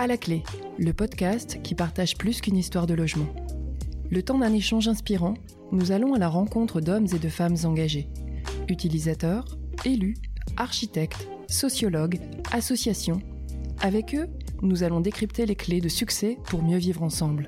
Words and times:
À 0.00 0.06
la 0.06 0.16
clé, 0.16 0.44
le 0.78 0.94
podcast 0.94 1.60
qui 1.62 1.74
partage 1.74 2.16
plus 2.16 2.40
qu'une 2.40 2.56
histoire 2.56 2.86
de 2.86 2.94
logement. 2.94 3.26
Le 4.08 4.22
temps 4.22 4.38
d'un 4.38 4.54
échange 4.54 4.88
inspirant, 4.88 5.34
nous 5.72 5.92
allons 5.92 6.14
à 6.14 6.18
la 6.18 6.30
rencontre 6.30 6.80
d'hommes 6.80 7.08
et 7.14 7.18
de 7.18 7.28
femmes 7.28 7.58
engagés. 7.64 8.08
Utilisateurs, 8.70 9.44
élus, 9.84 10.16
architectes, 10.56 11.28
sociologues, 11.48 12.18
associations. 12.50 13.20
Avec 13.82 14.14
eux, 14.14 14.30
nous 14.62 14.84
allons 14.84 15.00
décrypter 15.00 15.44
les 15.44 15.54
clés 15.54 15.82
de 15.82 15.90
succès 15.90 16.38
pour 16.46 16.62
mieux 16.62 16.78
vivre 16.78 17.02
ensemble. 17.02 17.46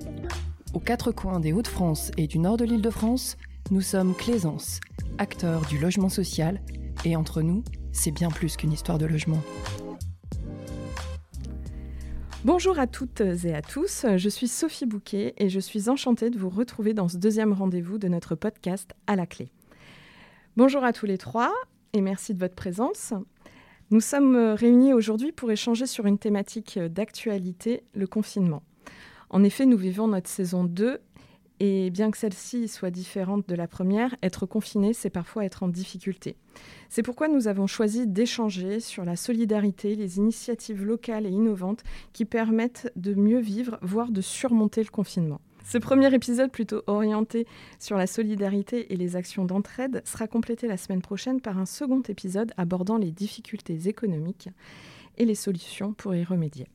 Aux 0.74 0.80
quatre 0.80 1.10
coins 1.10 1.40
des 1.40 1.54
Hauts-de-France 1.54 2.10
et 2.18 2.26
du 2.26 2.38
nord 2.38 2.58
de 2.58 2.66
l'Île-de-France, 2.66 3.38
nous 3.70 3.80
sommes 3.80 4.14
Claisance, 4.14 4.78
acteurs 5.16 5.64
du 5.70 5.78
logement 5.78 6.10
social, 6.10 6.60
et 7.06 7.16
entre 7.16 7.40
nous, 7.40 7.64
c'est 7.92 8.10
bien 8.10 8.28
plus 8.28 8.58
qu'une 8.58 8.72
histoire 8.72 8.98
de 8.98 9.06
logement. 9.06 9.40
Bonjour 12.44 12.80
à 12.80 12.88
toutes 12.88 13.20
et 13.20 13.54
à 13.54 13.62
tous, 13.62 14.04
je 14.16 14.28
suis 14.28 14.48
Sophie 14.48 14.84
Bouquet 14.84 15.32
et 15.38 15.48
je 15.48 15.60
suis 15.60 15.88
enchantée 15.88 16.28
de 16.28 16.36
vous 16.36 16.48
retrouver 16.48 16.92
dans 16.92 17.06
ce 17.06 17.16
deuxième 17.16 17.52
rendez-vous 17.52 17.98
de 17.98 18.08
notre 18.08 18.34
podcast 18.34 18.90
À 19.06 19.14
la 19.14 19.26
clé. 19.26 19.52
Bonjour 20.56 20.82
à 20.82 20.92
tous 20.92 21.06
les 21.06 21.18
trois 21.18 21.52
et 21.92 22.00
merci 22.00 22.34
de 22.34 22.40
votre 22.40 22.56
présence. 22.56 23.14
Nous 23.92 24.00
sommes 24.00 24.36
réunis 24.36 24.92
aujourd'hui 24.92 25.30
pour 25.30 25.52
échanger 25.52 25.86
sur 25.86 26.06
une 26.06 26.18
thématique 26.18 26.80
d'actualité, 26.80 27.84
le 27.94 28.08
confinement. 28.08 28.64
En 29.30 29.44
effet, 29.44 29.64
nous 29.64 29.79
vivons 29.79 30.08
notre 30.08 30.29
saison 30.29 30.64
2 30.64 30.98
et 31.64 31.90
bien 31.90 32.11
que 32.11 32.19
celle-ci 32.19 32.66
soit 32.66 32.91
différente 32.91 33.48
de 33.48 33.55
la 33.55 33.69
première, 33.69 34.16
être 34.20 34.47
confiné, 34.47 34.92
c'est 34.92 35.11
parfois 35.11 35.44
être 35.44 35.62
en 35.62 35.69
difficulté. 35.69 36.34
C'est 36.88 37.05
pourquoi 37.05 37.28
nous 37.28 37.47
avons 37.47 37.69
choisi 37.69 38.08
d'échanger 38.08 38.80
sur 38.80 39.05
la 39.05 39.14
solidarité, 39.14 39.94
les 39.94 40.16
initiatives 40.16 40.84
locales 40.84 41.25
et 41.25 41.30
innovantes 41.30 41.84
qui 42.12 42.25
permettent 42.25 42.91
de 42.97 43.14
mieux 43.14 43.38
vivre, 43.38 43.78
voire 43.80 44.10
de 44.10 44.20
surmonter 44.20 44.83
le 44.83 44.90
confinement. 44.90 45.40
Ce 45.64 45.78
premier 45.78 46.12
épisode 46.12 46.50
plutôt 46.50 46.83
orienté 46.88 47.46
sur 47.78 47.96
la 47.96 48.08
solidarité 48.08 48.92
et 48.92 48.96
les 48.96 49.14
actions 49.14 49.44
d'entraide 49.44 50.02
sera 50.05 50.27
complété 50.27 50.66
la 50.66 50.77
semaine 50.77 51.00
prochaine 51.00 51.40
par 51.40 51.58
un 51.58 51.66
second 51.66 52.02
épisode 52.08 52.52
abordant 52.56 52.98
les 52.98 53.12
difficultés 53.12 53.86
économiques 53.86 54.48
et 55.16 55.24
les 55.24 55.36
solutions 55.36 55.92
pour 55.92 56.12
y 56.12 56.24
remédier. 56.24 56.66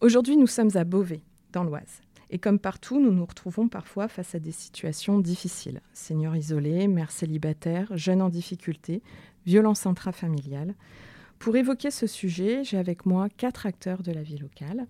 Aujourd'hui, 0.00 0.36
nous 0.36 0.48
sommes 0.48 0.76
à 0.76 0.82
Beauvais, 0.82 1.22
dans 1.52 1.62
l'Oise. 1.62 2.02
Et 2.34 2.38
comme 2.38 2.58
partout, 2.58 2.98
nous 2.98 3.12
nous 3.12 3.26
retrouvons 3.26 3.68
parfois 3.68 4.08
face 4.08 4.34
à 4.34 4.38
des 4.38 4.52
situations 4.52 5.18
difficiles. 5.18 5.82
Seigneurs 5.92 6.34
isolés, 6.34 6.88
mères 6.88 7.10
célibataires, 7.10 7.94
jeunes 7.94 8.22
en 8.22 8.30
difficulté, 8.30 9.02
violences 9.44 9.84
intrafamiliales. 9.84 10.74
Pour 11.38 11.56
évoquer 11.56 11.90
ce 11.90 12.06
sujet, 12.06 12.64
j'ai 12.64 12.78
avec 12.78 13.04
moi 13.04 13.28
quatre 13.28 13.66
acteurs 13.66 14.02
de 14.02 14.12
la 14.12 14.22
vie 14.22 14.38
locale. 14.38 14.86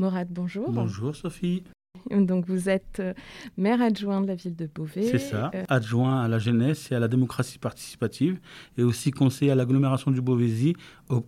Morad, 0.00 0.26
bonjour. 0.32 0.72
Bonjour 0.72 1.14
Sophie. 1.14 1.62
Donc 2.10 2.44
vous 2.46 2.68
êtes 2.68 2.98
euh, 2.98 3.14
maire 3.56 3.80
adjoint 3.80 4.20
de 4.20 4.26
la 4.26 4.34
ville 4.34 4.56
de 4.56 4.66
Beauvais. 4.66 5.04
C'est 5.04 5.18
ça, 5.20 5.52
euh, 5.54 5.62
adjoint 5.68 6.22
à 6.22 6.28
la 6.28 6.40
jeunesse 6.40 6.90
et 6.90 6.96
à 6.96 6.98
la 6.98 7.06
démocratie 7.06 7.60
participative 7.60 8.40
et 8.76 8.82
aussi 8.82 9.12
conseiller 9.12 9.52
à 9.52 9.54
l'agglomération 9.54 10.10
du 10.10 10.20
Beauvaisis 10.20 10.74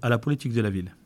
à 0.02 0.08
la 0.08 0.18
politique 0.18 0.52
de 0.52 0.60
la 0.60 0.70
ville. 0.70 0.96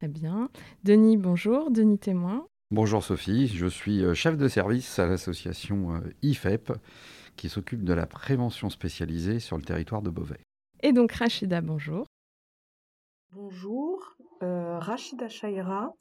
Très 0.00 0.08
bien. 0.08 0.48
Denis, 0.82 1.16
bonjour. 1.16 1.70
Denis 1.70 1.98
Témoin. 1.98 2.49
Bonjour 2.72 3.02
Sophie, 3.02 3.48
je 3.48 3.66
suis 3.66 4.04
euh, 4.04 4.14
chef 4.14 4.36
de 4.36 4.46
service 4.46 5.00
à 5.00 5.06
l'association 5.06 5.96
euh, 5.96 6.14
IFEP 6.22 6.70
qui 7.34 7.48
s'occupe 7.48 7.82
de 7.82 7.92
la 7.92 8.06
prévention 8.06 8.70
spécialisée 8.70 9.40
sur 9.40 9.56
le 9.56 9.64
territoire 9.64 10.02
de 10.02 10.10
Beauvais. 10.10 10.38
Et 10.80 10.92
donc 10.92 11.10
Rachida, 11.10 11.62
bonjour. 11.62 12.06
Bonjour, 13.32 14.14
euh, 14.44 14.78
Rachida 14.78 15.28
Chaira, 15.28 15.96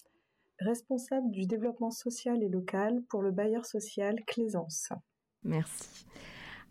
responsable 0.60 1.32
du 1.32 1.48
développement 1.48 1.90
social 1.90 2.44
et 2.44 2.50
local 2.50 3.02
pour 3.10 3.24
le 3.24 3.32
bailleur 3.32 3.66
social 3.66 4.18
Claisance. 4.28 4.90
Merci. 5.42 6.06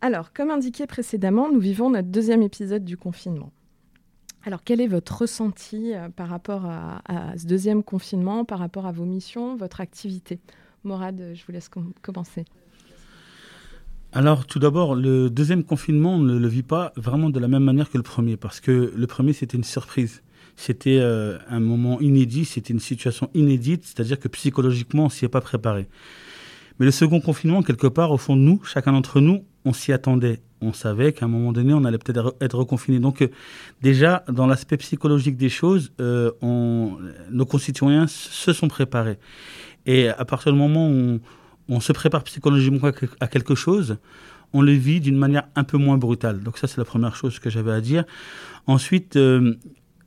Alors, 0.01 0.33
comme 0.33 0.53
indiqué 0.53 0.87
précédemment, 0.87 1.51
nous 1.51 1.59
vivons 1.59 1.91
notre 1.91 2.07
deuxième 2.07 2.43
épisode 2.43 2.85
du 2.85 2.97
confinement. 2.97 3.51
Alors, 4.45 4.63
quel 4.65 4.81
est 4.81 4.87
votre 4.87 5.23
ressenti 5.23 5.95
euh, 5.95 6.09
par 6.09 6.29
rapport 6.29 6.65
à, 6.65 7.03
ce 7.37 7.47
deuxième 7.47 7.83
confinement, 7.83 8.45
par 8.45 8.59
rapport 8.59 8.87
à 8.87 8.93
vos 8.93 9.05
missions, 9.05 9.57
votre 9.57 9.81
activité? 9.81 10.39
Morad, 10.85 11.33
je 11.35 11.45
vous 11.45 11.53
laisse 11.53 11.69
commencer. 12.03 12.45
Alors, 14.13 14.47
tout 14.47 14.59
d'abord, 14.59 14.95
le 14.95 15.29
deuxième 15.29 15.65
confinement, 15.65 16.15
on 16.15 16.21
ne 16.21 16.39
le 16.39 16.49
vit 16.49 16.63
pas 16.63 16.93
vraiment 16.97 17.29
de 17.29 17.39
la 17.39 17.49
même 17.49 17.65
manière 17.65 17.91
que 17.91 17.99
le 17.99 18.03
premier, 18.03 18.37
parce 18.37 18.61
que 18.61 18.93
le 18.95 19.07
premier, 19.07 19.33
c'était 19.33 19.57
une 19.57 19.65
surprise. 19.65 20.23
C'était 20.57 20.99
euh, 20.99 21.39
un 21.49 21.61
moment 21.61 22.01
inédit, 22.01 22.45
c'était 22.45 22.73
une 22.73 22.81
situation 22.81 23.31
inédite, 23.35 23.85
c'est-à-dire 23.85 24.19
que 24.19 24.29
psychologiquement, 24.29 25.05
on 25.05 25.07
ne 25.07 25.11
s'y 25.11 25.25
est 25.25 25.29
pas 25.29 25.41
préparé. 25.41 25.89
Mais 26.79 26.87
le 26.87 26.93
second 26.93 27.21
confinement, 27.21 27.63
quelque 27.63 27.87
part, 27.87 28.11
au 28.13 28.19
fond 28.19 28.35
de 28.35 28.41
nous, 28.41 28.63
chacun 28.65 28.93
d'entre 28.93 29.21
nous, 29.21 29.45
on 29.65 29.73
s'y 29.73 29.93
attendait. 29.93 30.41
On 30.61 30.73
savait 30.73 31.13
qu'à 31.13 31.27
un 31.27 31.29
moment 31.29 31.53
donné, 31.53 31.73
on 31.73 31.85
allait 31.85 31.99
peut-être 31.99 32.37
être 32.41 32.59
reconfiné. 32.59 32.99
Donc, 32.99 33.23
euh, 33.23 33.29
déjà, 33.83 34.25
dans 34.29 34.47
l'aspect 34.47 34.77
psychologique 34.77 35.37
des 35.37 35.49
choses, 35.49 35.93
euh, 36.01 36.31
nos 37.31 37.47
concitoyens 37.47 38.07
se 38.09 38.53
sont 38.53 38.69
préparés. 38.69 39.19
Et 39.87 40.09
à 40.09 40.25
partir 40.25 40.53
du 40.53 40.59
moment 40.59 40.91
où 40.91 41.21
on, 41.69 41.81
se 41.81 41.93
prépare 41.93 42.25
psychologiquement 42.25 42.91
à 43.21 43.29
quelque 43.29 43.55
chose, 43.55 43.99
on 44.53 44.63
le 44.63 44.73
vit 44.73 45.01
d'une 45.01 45.17
manière 45.17 45.45
un 45.55 45.65
peu 45.65 45.79
moins 45.79 45.99
brutale. 45.99 46.41
Donc 46.41 46.59
ça, 46.59 46.67
c'est 46.67 46.79
la 46.79 46.85
première 46.85 47.15
chose 47.15 47.39
que 47.39 47.51
j'avais 47.51 47.73
à 47.73 47.81
dire. 47.81 48.05
Ensuite, 48.67 49.17
euh, 49.17 49.55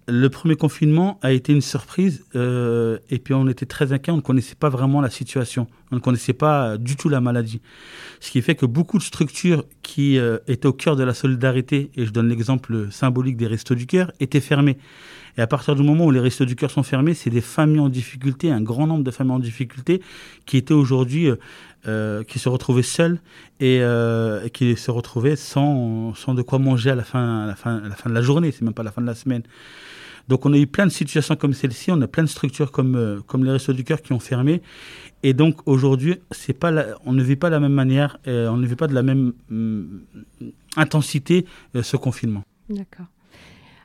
le 0.07 0.29
premier 0.29 0.55
confinement 0.55 1.19
a 1.21 1.31
été 1.31 1.53
une 1.53 1.61
surprise 1.61 2.25
euh, 2.35 2.97
et 3.09 3.19
puis 3.19 3.33
on 3.33 3.47
était 3.47 3.65
très 3.65 3.93
inquiets, 3.93 4.11
on 4.11 4.17
ne 4.17 4.21
connaissait 4.21 4.55
pas 4.55 4.69
vraiment 4.69 5.01
la 5.01 5.09
situation, 5.09 5.67
on 5.91 5.95
ne 5.95 6.01
connaissait 6.01 6.33
pas 6.33 6.77
du 6.77 6.95
tout 6.95 7.09
la 7.09 7.21
maladie. 7.21 7.61
Ce 8.19 8.31
qui 8.31 8.41
fait 8.41 8.55
que 8.55 8.65
beaucoup 8.65 8.97
de 8.97 9.03
structures 9.03 9.65
qui 9.81 10.17
euh, 10.17 10.39
étaient 10.47 10.67
au 10.67 10.73
cœur 10.73 10.95
de 10.95 11.03
la 11.03 11.13
solidarité, 11.13 11.91
et 11.95 12.05
je 12.05 12.11
donne 12.11 12.29
l'exemple 12.29 12.87
symbolique 12.91 13.37
des 13.37 13.47
restos 13.47 13.75
du 13.75 13.85
cœur, 13.85 14.11
étaient 14.19 14.41
fermées. 14.41 14.77
Et 15.37 15.41
à 15.41 15.47
partir 15.47 15.75
du 15.75 15.83
moment 15.83 16.05
où 16.05 16.11
les 16.11 16.19
restos 16.19 16.45
du 16.45 16.55
cœur 16.55 16.71
sont 16.71 16.83
fermés, 16.83 17.13
c'est 17.13 17.29
des 17.29 17.41
familles 17.41 17.79
en 17.79 17.89
difficulté, 17.89 18.51
un 18.51 18.61
grand 18.61 18.87
nombre 18.87 19.03
de 19.03 19.11
familles 19.11 19.35
en 19.35 19.39
difficulté 19.39 20.01
qui 20.45 20.57
étaient 20.57 20.73
aujourd'hui, 20.73 21.29
euh, 21.87 22.23
qui 22.23 22.39
se 22.39 22.49
retrouvaient 22.49 22.83
seules 22.83 23.19
et, 23.59 23.81
qui 24.53 24.75
se 24.75 24.91
retrouvaient 24.91 25.35
sans, 25.35 26.13
sans 26.15 26.33
de 26.33 26.41
quoi 26.41 26.59
manger 26.59 26.91
à 26.91 26.95
la 26.95 27.03
fin, 27.03 27.43
à 27.43 27.47
la 27.47 27.55
fin, 27.55 28.09
de 28.09 28.13
la 28.13 28.21
journée, 28.21 28.51
c'est 28.51 28.63
même 28.63 28.73
pas 28.73 28.83
la 28.83 28.91
fin 28.91 29.01
de 29.01 29.07
la 29.07 29.15
semaine. 29.15 29.43
Donc 30.27 30.45
on 30.45 30.53
a 30.53 30.57
eu 30.57 30.67
plein 30.67 30.85
de 30.85 30.91
situations 30.91 31.35
comme 31.35 31.53
celle-ci, 31.53 31.91
on 31.91 32.01
a 32.01 32.07
plein 32.07 32.23
de 32.23 32.29
structures 32.29 32.71
comme, 32.71 32.95
euh, 32.95 33.19
comme 33.25 33.43
les 33.43 33.51
Restos 33.51 33.73
du 33.73 33.83
Cœur 33.83 34.01
qui 34.01 34.13
ont 34.13 34.19
fermé. 34.19 34.61
Et 35.23 35.33
donc 35.33 35.67
aujourd'hui, 35.67 36.17
c'est 36.31 36.53
pas 36.53 36.71
on 37.05 37.13
ne 37.13 37.23
vit 37.23 37.35
pas 37.35 37.49
de 37.49 37.55
la 37.55 37.59
même 37.59 37.73
manière, 37.73 38.17
on 38.25 38.57
ne 38.57 38.65
vit 38.65 38.75
pas 38.75 38.87
de 38.87 38.93
la 38.93 39.03
même 39.03 39.33
mm, 39.49 39.83
intensité 40.77 41.45
euh, 41.75 41.83
ce 41.83 41.97
confinement. 41.97 42.43
D'accord. 42.69 43.05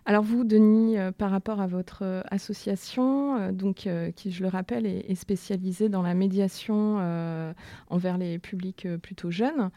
Alors 0.08 0.22
vous, 0.22 0.44
Denis, 0.44 0.98
euh, 0.98 1.10
par 1.10 1.32
rapport 1.32 1.60
à 1.60 1.66
votre 1.66 2.04
euh, 2.04 2.22
association, 2.30 3.40
euh, 3.40 3.50
donc, 3.50 3.88
qui, 4.14 4.30
je 4.30 4.42
le 4.44 4.48
rappelle, 4.48 4.86
est, 4.86 5.14
spécialisée 5.16 5.88
dans 5.88 6.02
la 6.02 6.14
médiation 6.14 6.76
envers 7.88 8.18
les 8.18 8.38
publics 8.38 8.86
plutôt 9.02 9.30
jeunes, 9.30 9.70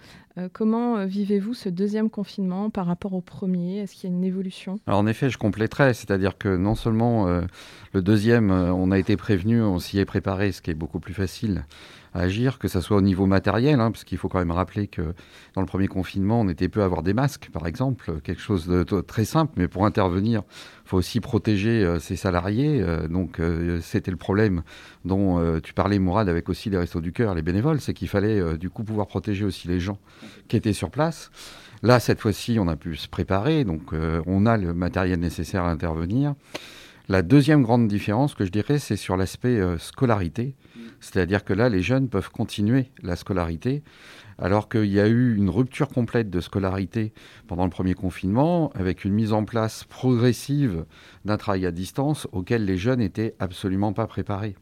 comment 0.53 1.06
vivez-vous 1.06 1.53
ce 1.53 1.69
deuxième 1.69 2.09
confinement 2.09 2.69
par 2.69 2.85
rapport 2.85 3.13
au 3.13 3.22
premier? 3.22 3.79
Est-ce 3.79 3.94
qu'il 3.94 4.09
y 4.09 4.13
a 4.13 4.16
une 4.16 4.23
évolution? 4.23 4.79
Alors 4.85 5.00
en 5.00 5.07
effet, 5.07 5.29
je 5.29 5.38
compléterai, 5.38 5.94
c'est-à-dire 5.94 6.38
que 6.38 6.57
non 6.57 6.75
seulement 6.75 7.28
le 7.94 8.01
deuxième, 8.01 8.51
on 8.51 8.91
a 8.91 9.00
été 9.00 9.16
prévenu, 9.16 9.62
on 9.62 9.79
s'y 9.79 9.97
est 10.00 10.06
préparé, 10.06 10.51
ce 10.51 10.62
qui 10.62 10.72
est 10.72 10.75
beaucoup 10.75 11.00
plus 11.00 11.13
facile 11.13 11.63
agir, 12.14 12.59
que 12.59 12.68
ce 12.68 12.81
soit 12.81 12.97
au 12.97 13.02
niveau 13.02 13.25
matériel, 13.25 13.80
hein, 13.80 13.92
parce 13.92 14.03
qu'il 14.03 14.18
faut 14.18 14.30
quand 14.30 14.40
même 14.40 14.52
rappeler 14.52 14.88
que 14.88 15.14
dans 15.56 15.62
le 15.62 15.68
premier 15.68 15.88
confinement, 15.88 16.42
on 16.42 16.50
était 16.50 16.70
peu 16.70 16.81
à 16.81 16.86
avoir 16.86 17.03
des 17.03 17.14
masques, 17.14 17.50
par 17.52 17.68
exemple, 17.68 18.20
quelque 18.22 18.42
chose 18.42 18.68
de, 18.68 18.84
très 19.02 19.25
simple, 19.25 19.53
mais 19.58 19.68
pour 19.68 19.86
intervenir, 19.86 20.44
il 20.86 20.90
faut 20.90 20.98
aussi 20.98 21.19
protéger 21.19 21.83
euh, 21.83 22.00
ses 22.00 22.16
salariés. 22.16 22.81
Euh, 22.81 23.07
donc 23.07 23.39
euh, 23.39 23.80
c'était 23.81 24.12
le 24.12 24.18
problème 24.18 24.63
dont 25.06 25.39
tu 25.62 25.74
parlais, 25.74 25.98
Mourad, 26.00 26.28
avec 26.28 26.50
aussi 26.50 26.69
les 26.69 26.78
Restos 26.78 27.01
du 27.01 27.13
Cœur, 27.13 27.33
les 27.33 27.42
bénévoles, 27.42 27.80
c'est 27.80 27.94
qu'il 27.94 28.10
fallait 28.10 28.57
du 28.57 28.69
coup 28.69 28.83
pouvoir 28.83 29.07
protéger 29.07 29.45
aussi 29.45 29.68
les 29.68 29.80
gens 29.80 29.98
qui 30.48 30.57
étaient 30.57 30.74
sur 30.74 30.92
place. 30.92 31.31
Là, 31.83 32.00
cette 32.00 32.19
fois-ci, 32.19 32.57
on 32.60 32.68
a 32.68 32.75
pu 32.75 32.98
se 32.98 33.07
préparer, 33.07 33.63
donc 33.63 33.94
on 34.25 34.45
a 34.45 34.57
le 34.57 34.74
matériel 34.74 35.19
nécessaire 35.19 35.63
à 35.63 35.72
intervenir. 35.72 36.36
La 37.11 37.23
deuxième 37.23 37.63
grande 37.63 37.88
différence 37.88 38.35
que 38.35 38.45
je 38.45 38.51
dirais, 38.51 38.77
c'est 38.77 38.95
sur 38.95 39.17
l'aspect 39.17 39.59
scolarité. 39.79 40.53
C'est-à-dire 41.00 41.44
que 41.44 41.53
là, 41.53 41.67
les 41.67 41.81
jeunes 41.81 42.07
peuvent 42.07 42.29
continuer 42.29 42.91
la 43.01 43.15
scolarité, 43.15 43.81
alors 44.38 44.69
qu'il 44.69 44.85
y 44.85 45.00
a 45.00 45.07
eu 45.07 45.35
une 45.35 45.50
rupture 45.50 45.88
complète 45.88 46.29
de 46.29 46.39
scolarité 46.39 47.11
pendant 47.47 47.63
le 47.63 47.71
premier 47.71 47.95
confinement, 47.95 48.69
avec 48.75 49.06
une 49.06 49.13
mise 49.13 49.33
en 49.33 49.44
place 49.44 49.85
progressive 49.85 50.85
d'un 51.25 51.38
travail 51.38 51.65
à 51.65 51.71
distance 51.71 52.27
auquel 52.31 52.65
les 52.65 52.77
jeunes 52.77 53.00
n'étaient 53.00 53.33
absolument 53.39 53.91
pas 53.91 54.06
préparés. 54.06 54.56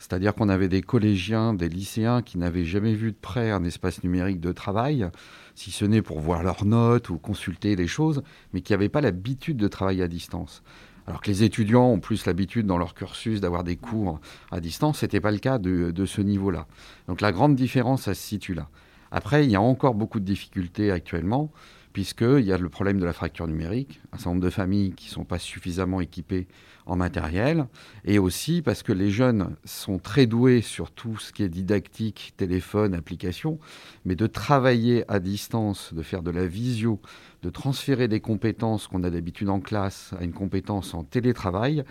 C'est-à-dire 0.00 0.34
qu'on 0.34 0.48
avait 0.48 0.68
des 0.68 0.82
collégiens, 0.82 1.54
des 1.54 1.68
lycéens 1.68 2.20
qui 2.20 2.36
n'avaient 2.36 2.64
jamais 2.64 2.94
vu 2.94 3.12
de 3.12 3.16
près 3.16 3.52
un 3.52 3.62
espace 3.62 4.02
numérique 4.02 4.40
de 4.40 4.50
travail, 4.50 5.08
si 5.54 5.70
ce 5.70 5.84
n'est 5.84 6.02
pour 6.02 6.18
voir 6.18 6.42
leurs 6.42 6.64
notes 6.64 7.10
ou 7.10 7.18
consulter 7.18 7.76
les 7.76 7.86
choses, 7.86 8.22
mais 8.52 8.60
qui 8.60 8.72
n'avaient 8.72 8.88
pas 8.88 9.00
l'habitude 9.00 9.56
de 9.56 9.68
travailler 9.68 10.02
à 10.02 10.08
distance. 10.08 10.64
Alors 11.06 11.20
que 11.20 11.28
les 11.28 11.44
étudiants 11.44 11.88
ont 11.88 12.00
plus 12.00 12.26
l'habitude 12.26 12.66
dans 12.66 12.78
leur 12.78 12.94
cursus 12.94 13.40
d'avoir 13.40 13.62
des 13.62 13.76
cours 13.76 14.20
à 14.50 14.60
distance, 14.60 14.98
ce 14.98 15.04
n'était 15.04 15.20
pas 15.20 15.30
le 15.30 15.38
cas 15.38 15.58
de, 15.58 16.04
ce 16.04 16.20
niveau-là. 16.20 16.66
Donc 17.06 17.20
la 17.20 17.32
grande 17.32 17.54
différence, 17.54 18.02
ça 18.02 18.14
se 18.14 18.22
situe 18.22 18.54
là. 18.54 18.68
Après, 19.12 19.44
il 19.44 19.50
y 19.50 19.56
a 19.56 19.60
encore 19.60 19.94
beaucoup 19.94 20.18
de 20.18 20.24
difficultés 20.24 20.90
actuellement 20.90 21.52
puisqu'il 21.96 22.44
y 22.44 22.52
a 22.52 22.58
le 22.58 22.68
problème 22.68 23.00
de 23.00 23.06
la 23.06 23.14
fracture 23.14 23.46
numérique, 23.46 24.02
un 24.12 24.18
certain 24.18 24.32
nombre 24.32 24.42
de 24.42 24.50
familles 24.50 24.92
qui 24.92 25.06
ne 25.06 25.12
sont 25.12 25.24
pas 25.24 25.38
suffisamment 25.38 26.02
équipées 26.02 26.46
en 26.84 26.94
matériel, 26.94 27.68
et 28.04 28.18
aussi 28.18 28.60
parce 28.60 28.82
que 28.82 28.92
les 28.92 29.10
jeunes 29.10 29.56
sont 29.64 29.98
très 29.98 30.26
doués 30.26 30.60
sur 30.60 30.90
tout 30.90 31.16
ce 31.16 31.32
qui 31.32 31.42
est 31.42 31.48
didactique, 31.48 32.34
téléphone, 32.36 32.94
application, 32.94 33.58
mais 34.04 34.14
de 34.14 34.26
travailler 34.26 35.10
à 35.10 35.20
distance, 35.20 35.94
de 35.94 36.02
faire 36.02 36.22
de 36.22 36.30
la 36.30 36.46
visio, 36.46 37.00
de 37.40 37.48
transférer 37.48 38.08
des 38.08 38.20
compétences 38.20 38.88
qu'on 38.88 39.02
a 39.02 39.08
d'habitude 39.08 39.48
en 39.48 39.60
classe 39.60 40.12
à 40.20 40.24
une 40.24 40.34
compétence 40.34 40.92
en 40.92 41.02
télétravail, 41.02 41.82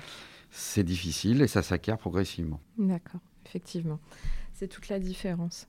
c'est 0.51 0.83
difficile 0.83 1.41
et 1.41 1.47
ça 1.47 1.63
s'acquiert 1.63 1.97
progressivement. 1.97 2.61
D'accord, 2.77 3.21
effectivement. 3.47 3.99
C'est 4.53 4.67
toute 4.67 4.87
la 4.87 4.99
différence. 4.99 5.67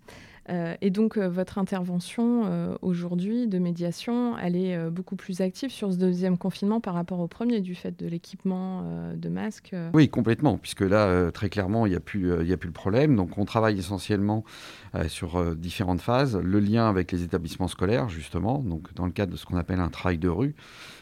Euh, 0.48 0.74
et 0.80 0.90
donc, 0.90 1.16
euh, 1.16 1.28
votre 1.28 1.58
intervention 1.58 2.42
euh, 2.46 2.76
aujourd'hui 2.82 3.48
de 3.48 3.58
médiation, 3.58 4.38
elle 4.38 4.56
est 4.56 4.90
beaucoup 4.90 5.16
plus 5.16 5.40
active 5.40 5.70
sur 5.70 5.92
ce 5.92 5.98
deuxième 5.98 6.38
confinement 6.38 6.80
par 6.80 6.94
rapport 6.94 7.20
au 7.20 7.26
premier, 7.26 7.60
du 7.60 7.74
fait 7.74 7.98
de 7.98 8.06
l'équipement 8.06 8.84
de 9.14 9.28
masques 9.28 9.74
Oui, 9.94 10.08
complètement, 10.08 10.58
puisque 10.58 10.80
là, 10.80 11.30
très 11.32 11.48
clairement, 11.48 11.86
il 11.86 11.90
n'y 11.90 11.96
a, 11.96 12.00
plus, 12.00 12.30
le 12.30 12.70
problème. 12.72 13.16
Donc, 13.16 13.38
on 13.38 13.44
travaille 13.44 13.78
essentiellement 13.78 14.44
sur 15.08 15.54
différentes 15.56 16.00
phases. 16.00 16.36
Le 16.36 16.60
lien 16.60 16.88
avec 16.88 17.12
les 17.12 17.22
établissements 17.22 17.68
scolaires, 17.68 18.08
justement, 18.08 18.58
donc 18.58 18.92
dans 18.94 19.06
le 19.06 19.12
cadre 19.12 19.32
de 19.32 19.36
ce 19.36 19.46
qu'on 19.46 19.56
appelle 19.56 19.80
un 19.80 19.88
travail 19.88 20.18
de 20.18 20.28
rue, 20.28 20.54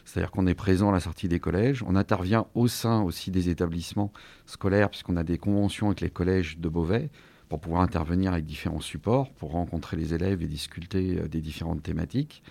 c'est-à-dire 0.05 0.31
qu'on 0.31 0.47
est 0.47 0.55
présent 0.55 0.91
à 0.91 0.93
la 0.93 1.01
sortie 1.01 1.29
des 1.29 1.41
collèges. 1.41 1.83
On 1.87 1.97
intervient 1.97 2.47
au 2.55 2.69
sein 2.69 3.03
aussi 3.03 3.31
des 3.31 3.49
établissements 3.49 4.13
scolaires, 4.47 4.91
puisqu'on 4.91 5.17
a 5.17 5.25
des 5.25 5.39
conventions 5.39 5.89
avec 5.89 6.01
les 6.01 6.11
collèges 6.11 6.59
de 6.59 6.69
Beauvais 6.69 7.11
pour 7.55 7.61
pouvoir 7.61 7.83
intervenir 7.83 8.33
avec 8.33 8.47
différents 8.47 8.81
supports, 8.81 9.31
pour 9.35 9.53
rencontrer 9.53 9.97
les 9.97 10.13
élèves 10.13 10.43
et 10.43 10.49
discuter 10.49 11.21
euh, 11.21 11.29
des 11.29 11.41
différentes 11.41 11.85
thématiques. 11.85 12.43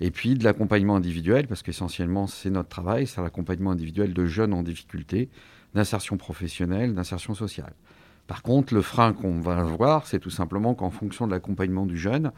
Et 0.00 0.10
puis 0.10 0.34
de 0.34 0.42
l'accompagnement 0.42 0.96
individuel, 0.96 1.46
parce 1.46 1.62
qu'essentiellement 1.62 2.26
c'est 2.26 2.50
notre 2.50 2.68
travail, 2.68 3.06
c'est 3.06 3.22
l'accompagnement 3.22 3.70
individuel 3.70 4.12
de 4.12 4.26
jeunes 4.26 4.52
en 4.52 4.64
difficulté, 4.64 5.28
d'insertion 5.74 6.16
professionnelle, 6.16 6.94
d'insertion 6.94 7.32
sociale. 7.34 7.74
Par 8.26 8.42
contre, 8.42 8.74
le 8.74 8.82
frein 8.82 9.12
qu'on 9.12 9.40
va 9.40 9.62
voir, 9.62 10.08
c'est 10.08 10.18
tout 10.18 10.30
simplement 10.30 10.74
qu'en 10.74 10.90
fonction 10.90 11.28
de 11.28 11.32
l'accompagnement 11.32 11.86
du 11.86 11.96
jeune, 11.96 12.32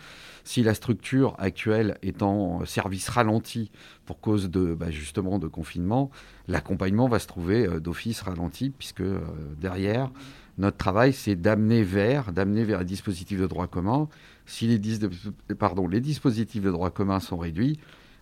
si 0.44 0.62
la 0.62 0.74
structure 0.74 1.34
actuelle 1.38 1.96
est 2.02 2.22
en 2.22 2.64
service 2.66 3.08
ralenti 3.08 3.70
pour 4.04 4.20
cause 4.20 4.50
de 4.50 4.74
bah, 4.74 4.90
justement 4.90 5.38
de 5.38 5.48
confinement, 5.48 6.10
l'accompagnement 6.46 7.08
va 7.08 7.18
se 7.18 7.26
trouver 7.26 7.66
euh, 7.66 7.80
d'office 7.80 8.20
ralenti 8.20 8.70
puisque 8.70 9.00
euh, 9.00 9.20
derrière, 9.60 10.10
notre 10.58 10.76
travail, 10.76 11.12
c'est 11.12 11.36
d'amener 11.36 11.82
vers, 11.82 12.32
d'amener 12.32 12.64
vers 12.64 12.80
les 12.80 12.84
dispositifs 12.84 13.40
de 13.40 13.46
droit 13.46 13.66
commun. 13.66 14.08
Si 14.46 14.66
les, 14.66 15.54
pardon, 15.54 15.88
les 15.88 16.00
dispositifs 16.00 16.62
de 16.62 16.70
droit 16.70 16.90
commun 16.90 17.20
sont 17.20 17.38
réduits, 17.38 17.78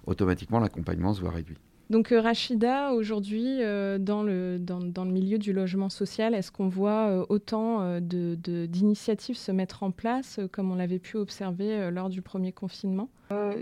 automatiquement 0.07 0.61
l'accompagnement 0.61 1.13
se 1.13 1.21
voit 1.21 1.31
réduit. 1.31 1.57
Donc 1.91 2.13
euh, 2.13 2.21
Rachida, 2.21 2.93
aujourd'hui, 2.93 3.63
euh, 3.63 3.99
dans, 3.99 4.23
le, 4.23 4.59
dans, 4.59 5.05
le 5.05 5.11
milieu 5.11 5.39
du 5.39 5.53
logement 5.53 5.89
social, 5.89 6.35
est-ce 6.35 6.53
qu'on 6.53 6.69
voit 6.69 7.09
euh, 7.09 7.27
autant 7.29 7.99
d'initiatives 8.01 9.35
de, 9.35 9.41
se 9.41 9.51
mettre 9.51 9.83
en 9.83 9.91
place 9.91 10.39
comme 10.53 10.71
on 10.71 10.77
l'avait 10.77 11.01
pu 11.01 11.17
observer 11.17 11.91
lors 11.91 12.09
du 12.09 12.23
premier 12.23 12.53
confinement? 12.53 13.11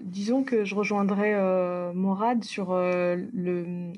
Disons 0.03 0.45
que 0.45 0.65
je 0.65 0.75
rejoindrai 0.75 1.35
Morad 1.95 2.45
sur 2.45 2.75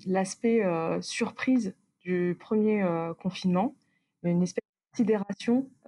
l'aspect 0.07 0.63
surprise 1.01 1.75
du 2.05 2.37
premier 2.39 2.85
confinement 3.21 3.75
une 4.29 4.43
espèce 4.43 4.60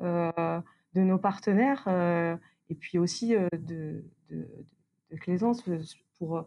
euh, 0.01 0.61
de 0.95 1.01
nos 1.01 1.19
partenaires 1.19 1.85
euh, 1.87 2.37
et 2.69 2.75
puis 2.75 2.99
aussi 2.99 3.35
euh, 3.35 3.49
de, 3.53 4.05
de, 4.31 4.49
pour 6.19 6.45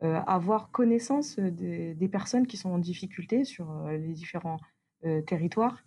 avoir 0.00 0.70
connaissance 0.70 1.38
des, 1.38 2.08
personnes 2.10 2.46
qui 2.46 2.56
sont 2.56 2.70
en 2.70 2.78
difficulté 2.78 3.44
sur 3.44 3.88
les 3.88 4.12
différents 4.12 4.58
territoires. 5.26 5.84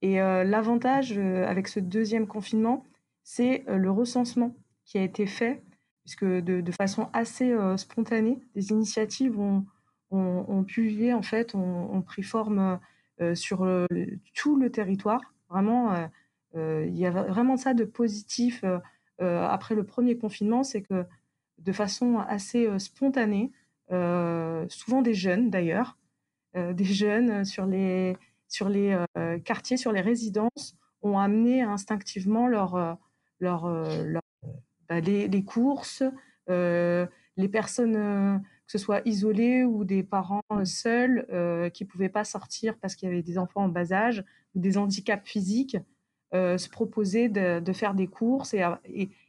Et 0.00 0.16
l'avantage 0.16 1.16
avec 1.18 1.68
ce 1.68 1.80
deuxième 1.80 2.26
confinement, 2.26 2.84
c'est 3.22 3.64
le 3.68 3.90
recensement 3.90 4.54
qui 4.84 4.98
a 4.98 5.02
été 5.02 5.26
fait, 5.26 5.62
puisque 6.04 6.24
de, 6.24 6.72
façon 6.72 7.08
assez 7.12 7.54
spontanée, 7.76 8.38
des 8.54 8.70
initiatives 8.70 9.38
ont, 9.38 9.64
ont, 10.10 10.44
ont 10.48 10.64
publié, 10.64 11.14
en 11.14 11.22
fait, 11.22 11.54
ont, 11.54 12.02
pris 12.02 12.22
forme 12.22 12.78
sur 13.34 13.66
tout 14.34 14.56
le 14.56 14.70
territoire. 14.70 15.31
Vraiment, 15.52 15.92
euh, 15.92 16.06
euh, 16.56 16.86
il 16.88 16.96
y 16.96 17.04
a 17.04 17.10
vraiment 17.10 17.58
ça 17.58 17.74
de 17.74 17.84
positif 17.84 18.64
après 19.18 19.76
le 19.76 19.84
premier 19.84 20.18
confinement, 20.18 20.64
c'est 20.64 20.82
que 20.82 21.04
de 21.58 21.70
façon 21.70 22.18
assez 22.18 22.66
spontanée, 22.80 23.52
souvent 23.88 25.00
des 25.00 25.14
jeunes 25.14 25.48
d'ailleurs, 25.48 25.96
des 26.54 26.84
jeunes 26.84 27.44
sur 27.44 27.66
les, 27.66 28.16
sur 28.48 28.68
les 28.68 28.98
quartiers, 29.44 29.76
sur 29.76 29.92
les 29.92 30.00
résidences, 30.00 30.76
ont 31.02 31.18
amené 31.18 31.62
instinctivement 31.62 32.48
leur, 32.48 32.98
leur, 33.38 34.22
bah, 34.88 34.98
les, 34.98 35.44
courses, 35.44 36.02
les 36.48 37.48
personnes 37.48 38.42
que 38.66 38.72
ce 38.72 38.78
soit 38.78 39.02
isolés 39.06 39.64
ou 39.64 39.84
des 39.84 40.02
parents 40.02 40.42
euh, 40.52 40.64
seuls 40.64 41.26
euh, 41.32 41.68
qui 41.70 41.84
ne 41.84 41.88
pouvaient 41.88 42.08
pas 42.08 42.24
sortir 42.24 42.76
parce 42.78 42.94
qu'il 42.94 43.08
y 43.08 43.12
avait 43.12 43.22
des 43.22 43.38
enfants 43.38 43.64
en 43.64 43.68
bas 43.68 43.92
âge 43.92 44.24
ou 44.54 44.60
des 44.60 44.78
handicaps 44.78 45.28
physiques, 45.28 45.76
euh, 46.34 46.56
se 46.58 46.68
proposer 46.68 47.28
de, 47.28 47.72
faire 47.72 47.94
des 47.94 48.06
courses. 48.06 48.54
Et, 48.54 48.64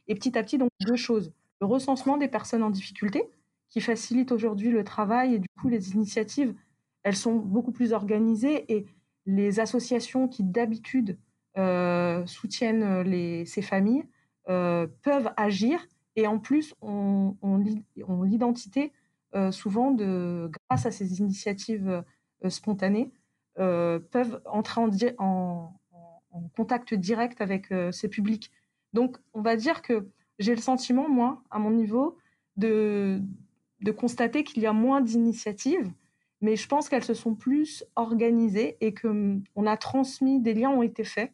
et, 0.06 0.14
petit 0.14 0.38
à 0.38 0.42
petit, 0.42 0.58
donc 0.58 0.70
deux 0.86 0.96
choses. 0.96 1.32
Le 1.60 1.66
recensement 1.66 2.16
des 2.16 2.28
personnes 2.28 2.62
en 2.62 2.70
difficulté, 2.70 3.24
qui 3.68 3.80
facilite 3.80 4.32
aujourd'hui 4.32 4.70
le 4.70 4.84
travail 4.84 5.34
et 5.34 5.38
du 5.38 5.48
coup 5.60 5.68
les 5.68 5.92
initiatives, 5.92 6.54
elles 7.02 7.16
sont 7.16 7.34
beaucoup 7.34 7.72
plus 7.72 7.92
organisées 7.92 8.72
et 8.72 8.86
les 9.26 9.60
associations 9.60 10.28
qui 10.28 10.44
d'habitude 10.44 11.18
soutiennent 12.26 13.46
ces 13.46 13.62
familles 13.62 14.04
peuvent 14.46 15.32
agir 15.36 15.86
et 16.16 16.26
en 16.26 16.38
plus 16.38 16.74
ont 16.82 17.36
l'identité 18.24 18.92
euh, 18.92 19.03
souvent, 19.50 19.90
de, 19.90 20.50
grâce 20.68 20.86
à 20.86 20.90
ces 20.90 21.20
initiatives 21.20 22.04
euh, 22.44 22.50
spontanées, 22.50 23.10
euh, 23.58 23.98
peuvent 23.98 24.40
entrer 24.46 24.80
en, 25.18 25.72
contact 26.56 26.94
direct 26.94 27.40
avec 27.40 27.72
ces 27.92 28.08
publics. 28.08 28.50
Donc, 28.92 29.18
on 29.34 29.40
va 29.40 29.54
dire 29.54 29.82
que 29.82 30.08
j'ai 30.40 30.52
le 30.52 30.60
sentiment, 30.60 31.08
moi, 31.08 31.40
à 31.48 31.60
mon 31.60 31.70
niveau, 31.70 32.18
de, 32.56 33.20
constater 33.96 34.42
qu'il 34.42 34.60
y 34.60 34.66
a 34.66 34.72
moins 34.72 35.00
d'initiatives, 35.00 35.92
mais 36.40 36.56
je 36.56 36.66
pense 36.66 36.88
qu'elles 36.88 37.04
se 37.04 37.14
sont 37.14 37.36
plus 37.36 37.84
organisées 37.94 38.76
et 38.80 38.94
que 38.94 39.06
hum, 39.06 39.44
on 39.54 39.64
a 39.66 39.76
transmis, 39.76 40.40
des 40.40 40.54
liens 40.54 40.70
ont 40.70 40.82
été 40.82 41.04
faits 41.04 41.32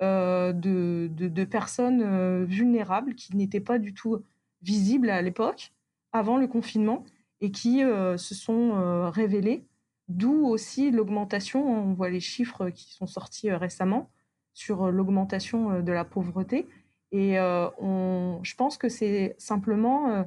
de, 0.00 1.44
personnes 1.44 2.44
vulnérables 2.44 3.16
qui 3.16 3.36
n'étaient 3.36 3.60
pas 3.60 3.80
du 3.80 3.94
tout 3.94 4.22
visibles 4.62 5.10
à 5.10 5.22
l'époque, 5.22 5.72
avant 6.12 6.36
le 6.36 6.46
confinement, 6.46 7.04
et 7.40 7.50
qui 7.50 7.82
euh, 7.82 8.16
se 8.16 8.34
sont 8.34 8.72
euh, 8.74 9.10
révélés, 9.10 9.66
d'où 10.08 10.46
aussi 10.46 10.90
l'augmentation, 10.90 11.66
on 11.66 11.94
voit 11.94 12.10
les 12.10 12.20
chiffres 12.20 12.70
qui 12.70 12.92
sont 12.92 13.06
sortis 13.06 13.50
euh, 13.50 13.58
récemment 13.58 14.10
sur 14.54 14.90
l'augmentation 14.90 15.82
de 15.82 15.92
la 15.92 16.04
pauvreté. 16.04 16.66
Et 17.12 17.38
on, 17.38 18.40
je 18.42 18.54
pense 18.54 18.78
que 18.78 18.88
c'est 18.88 19.34
simplement 19.36 20.26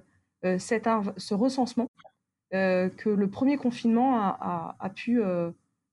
cet, 0.59 0.87
ce 1.17 1.33
recensement 1.33 1.89
que 2.51 3.09
le 3.09 3.27
premier 3.27 3.57
confinement 3.57 4.19
a, 4.19 4.77
a, 4.79 4.89
pu 4.91 5.19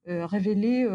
révéler 0.04 0.86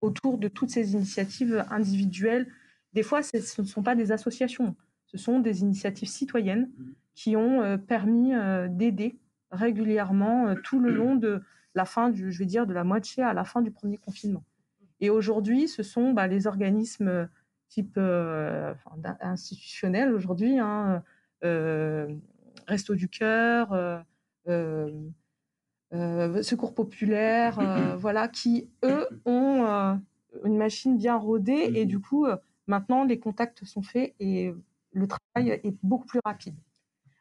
autour 0.00 0.38
de 0.38 0.48
toutes 0.48 0.70
ces 0.70 0.94
initiatives 0.94 1.62
individuelles. 1.70 2.50
Des 2.94 3.02
fois, 3.02 3.22
ce 3.22 3.60
ne 3.60 3.66
sont 3.66 3.82
pas 3.82 3.94
des 3.94 4.10
associations, 4.10 4.74
ce 5.04 5.18
sont 5.18 5.40
des 5.40 5.60
initiatives 5.60 6.08
citoyennes 6.08 6.70
mmh 6.78 6.84
qui 7.18 7.34
ont 7.34 7.62
euh, 7.62 7.76
permis 7.76 8.32
euh, 8.32 8.68
d'aider 8.70 9.18
régulièrement 9.50 10.46
euh, 10.46 10.54
tout 10.62 10.78
le 10.78 10.92
long 10.92 11.16
de 11.16 11.42
la 11.74 11.84
fin 11.84 12.10
du, 12.10 12.30
je 12.30 12.38
vais 12.38 12.46
dire, 12.46 12.64
de 12.64 12.72
la 12.72 12.84
moitié 12.84 13.24
à 13.24 13.34
la 13.34 13.42
fin 13.42 13.60
du 13.60 13.72
premier 13.72 13.96
confinement. 13.96 14.44
Et 15.00 15.10
aujourd'hui, 15.10 15.66
ce 15.66 15.82
sont 15.82 16.12
bah, 16.12 16.28
les 16.28 16.46
organismes 16.46 17.28
type 17.68 17.98
institutionnels 19.20 20.14
aujourd'hui, 20.14 20.58
hein, 20.58 21.02
Resto 21.42 22.94
du 22.94 23.08
Cœur, 23.08 24.04
Secours 25.92 26.74
Populaire, 26.74 27.96
voilà, 27.96 28.28
qui, 28.28 28.70
eux, 28.84 29.06
ont 29.24 30.00
une 30.44 30.56
machine 30.56 30.96
bien 30.96 31.16
rodée 31.16 31.70
et 31.74 31.84
du 31.84 32.00
coup, 32.00 32.26
maintenant, 32.66 33.04
les 33.04 33.20
contacts 33.20 33.64
sont 33.64 33.82
faits 33.82 34.14
et 34.18 34.52
le 34.92 35.06
travail 35.06 35.60
est 35.62 35.76
beaucoup 35.82 36.06
plus 36.06 36.20
rapide. 36.24 36.56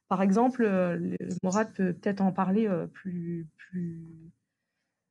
Par 0.10 0.22
exemple, 0.22 0.64
euh, 0.64 1.16
Morad 1.44 1.74
peut 1.74 1.94
peut-être 1.94 2.22
en 2.22 2.32
parler 2.32 2.68
euh, 2.68 2.88
plus, 2.88 3.48
plus, 3.58 4.32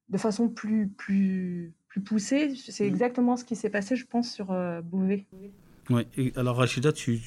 de 0.09 0.19
façon 0.19 0.49
plus, 0.49 0.89
plus, 0.89 1.75
plus 1.89 2.01
poussée. 2.01 2.55
C'est 2.57 2.85
mmh. 2.85 2.89
exactement 2.89 3.37
ce 3.37 3.45
qui 3.45 3.57
s'est 3.57 3.71
passé, 3.71 3.97
je 3.97 4.07
pense, 4.07 4.33
sur 4.33 4.47
Beauvais. 4.83 5.27
Alors 6.37 6.57
Rachida, 6.57 6.93
tu, 6.93 7.21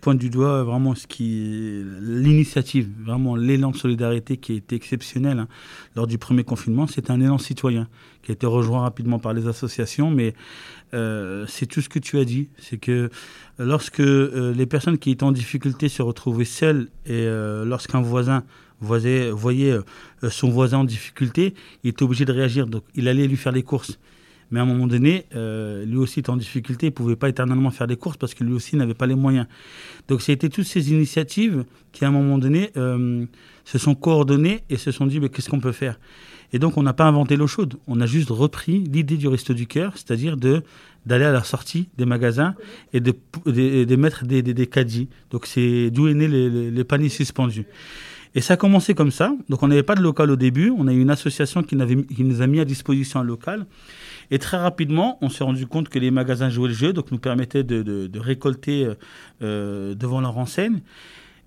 pointes 0.00 0.18
du 0.18 0.30
doigt 0.30 0.62
vraiment 0.62 0.94
ce 0.94 1.06
qui 1.06 1.82
l'initiative, 2.00 2.88
vraiment 3.00 3.34
l'élan 3.34 3.72
de 3.72 3.76
solidarité 3.76 4.36
qui 4.36 4.52
a 4.52 4.54
été 4.56 4.76
exceptionnel 4.76 5.40
hein, 5.40 5.48
lors 5.96 6.06
du 6.06 6.18
premier 6.18 6.44
confinement. 6.44 6.86
C'est 6.86 7.10
un 7.10 7.20
élan 7.20 7.38
citoyen 7.38 7.88
qui 8.22 8.30
a 8.30 8.34
été 8.34 8.46
rejoint 8.46 8.82
rapidement 8.82 9.18
par 9.18 9.32
les 9.32 9.48
associations, 9.48 10.10
mais 10.10 10.34
euh, 10.94 11.46
c'est 11.48 11.66
tout 11.66 11.80
ce 11.80 11.88
que 11.88 11.98
tu 11.98 12.18
as 12.18 12.24
dit. 12.24 12.48
C'est 12.58 12.78
que 12.78 13.10
lorsque 13.58 14.00
euh, 14.00 14.54
les 14.54 14.66
personnes 14.66 14.98
qui 14.98 15.10
étaient 15.10 15.24
en 15.24 15.32
difficulté 15.32 15.88
se 15.88 16.02
retrouvaient 16.02 16.44
seules 16.44 16.88
et 17.06 17.26
euh, 17.26 17.64
lorsqu'un 17.64 18.00
voisin 18.00 18.44
voyait, 18.80 19.30
voyait 19.30 19.76
son 20.30 20.50
voisin 20.50 20.78
en 20.78 20.84
difficulté, 20.84 21.54
il 21.82 21.90
était 21.90 22.04
obligé 22.04 22.24
de 22.24 22.32
réagir. 22.32 22.68
Donc 22.68 22.84
il 22.94 23.08
allait 23.08 23.26
lui 23.26 23.36
faire 23.36 23.52
les 23.52 23.64
courses. 23.64 23.98
Mais 24.50 24.60
à 24.60 24.62
un 24.62 24.66
moment 24.66 24.86
donné, 24.86 25.26
euh, 25.34 25.84
lui 25.84 25.98
aussi 25.98 26.20
était 26.20 26.30
en 26.30 26.36
difficulté, 26.36 26.86
il 26.86 26.90
ne 26.90 26.94
pouvait 26.94 27.16
pas 27.16 27.28
éternellement 27.28 27.70
faire 27.70 27.86
des 27.86 27.96
courses 27.96 28.16
parce 28.16 28.34
que 28.34 28.44
lui 28.44 28.54
aussi 28.54 28.76
n'avait 28.76 28.94
pas 28.94 29.06
les 29.06 29.14
moyens. 29.14 29.46
Donc 30.08 30.22
c'était 30.22 30.48
toutes 30.48 30.66
ces 30.66 30.90
initiatives 30.90 31.64
qui, 31.92 32.04
à 32.04 32.08
un 32.08 32.12
moment 32.12 32.38
donné, 32.38 32.70
euh, 32.76 33.26
se 33.64 33.78
sont 33.78 33.94
coordonnées 33.94 34.62
et 34.70 34.76
se 34.76 34.90
sont 34.90 35.06
dit, 35.06 35.20
mais 35.20 35.28
qu'est-ce 35.28 35.50
qu'on 35.50 35.60
peut 35.60 35.72
faire? 35.72 35.98
Et 36.52 36.58
donc 36.58 36.78
on 36.78 36.82
n'a 36.82 36.94
pas 36.94 37.04
inventé 37.04 37.36
l'eau 37.36 37.46
chaude, 37.46 37.74
on 37.86 38.00
a 38.00 38.06
juste 38.06 38.30
repris 38.30 38.80
l'idée 38.80 39.16
du 39.16 39.28
Resto 39.28 39.52
du 39.52 39.66
Cœur, 39.66 39.92
c'est-à-dire 39.96 40.36
de 40.36 40.62
d'aller 41.06 41.24
à 41.24 41.32
la 41.32 41.42
sortie 41.42 41.88
des 41.96 42.04
magasins 42.04 42.54
et 42.92 43.00
de, 43.00 43.14
de, 43.46 43.96
mettre 43.96 44.26
des, 44.26 44.42
des, 44.42 44.66
caddies. 44.66 45.08
Donc 45.30 45.46
c'est 45.46 45.90
d'où 45.90 46.06
est 46.08 46.12
né 46.12 46.28
les, 46.28 46.70
les, 46.70 46.84
paniers 46.84 47.08
suspendus. 47.08 47.64
Et 48.38 48.40
ça 48.40 48.54
a 48.54 48.56
commencé 48.56 48.94
comme 48.94 49.10
ça. 49.10 49.34
Donc 49.48 49.64
on 49.64 49.66
n'avait 49.66 49.82
pas 49.82 49.96
de 49.96 50.00
local 50.00 50.30
au 50.30 50.36
début. 50.36 50.72
On 50.78 50.86
a 50.86 50.92
eu 50.92 51.00
une 51.00 51.10
association 51.10 51.64
qui, 51.64 51.74
nous 51.74 52.40
a 52.40 52.46
mis 52.46 52.60
à 52.60 52.64
disposition 52.64 53.18
un 53.18 53.24
local. 53.24 53.66
Et 54.30 54.38
très 54.38 54.56
rapidement, 54.56 55.18
on 55.22 55.28
s'est 55.28 55.42
rendu 55.42 55.66
compte 55.66 55.88
que 55.88 55.98
les 55.98 56.12
magasins 56.12 56.48
jouaient 56.48 56.68
le 56.68 56.74
jeu, 56.74 56.92
donc 56.92 57.10
nous 57.10 57.18
permettaient 57.18 57.64
de, 57.64 58.18
récolter 58.20 58.90
euh, 59.42 59.96
devant 59.96 60.20
leur 60.20 60.38
enseigne. 60.38 60.82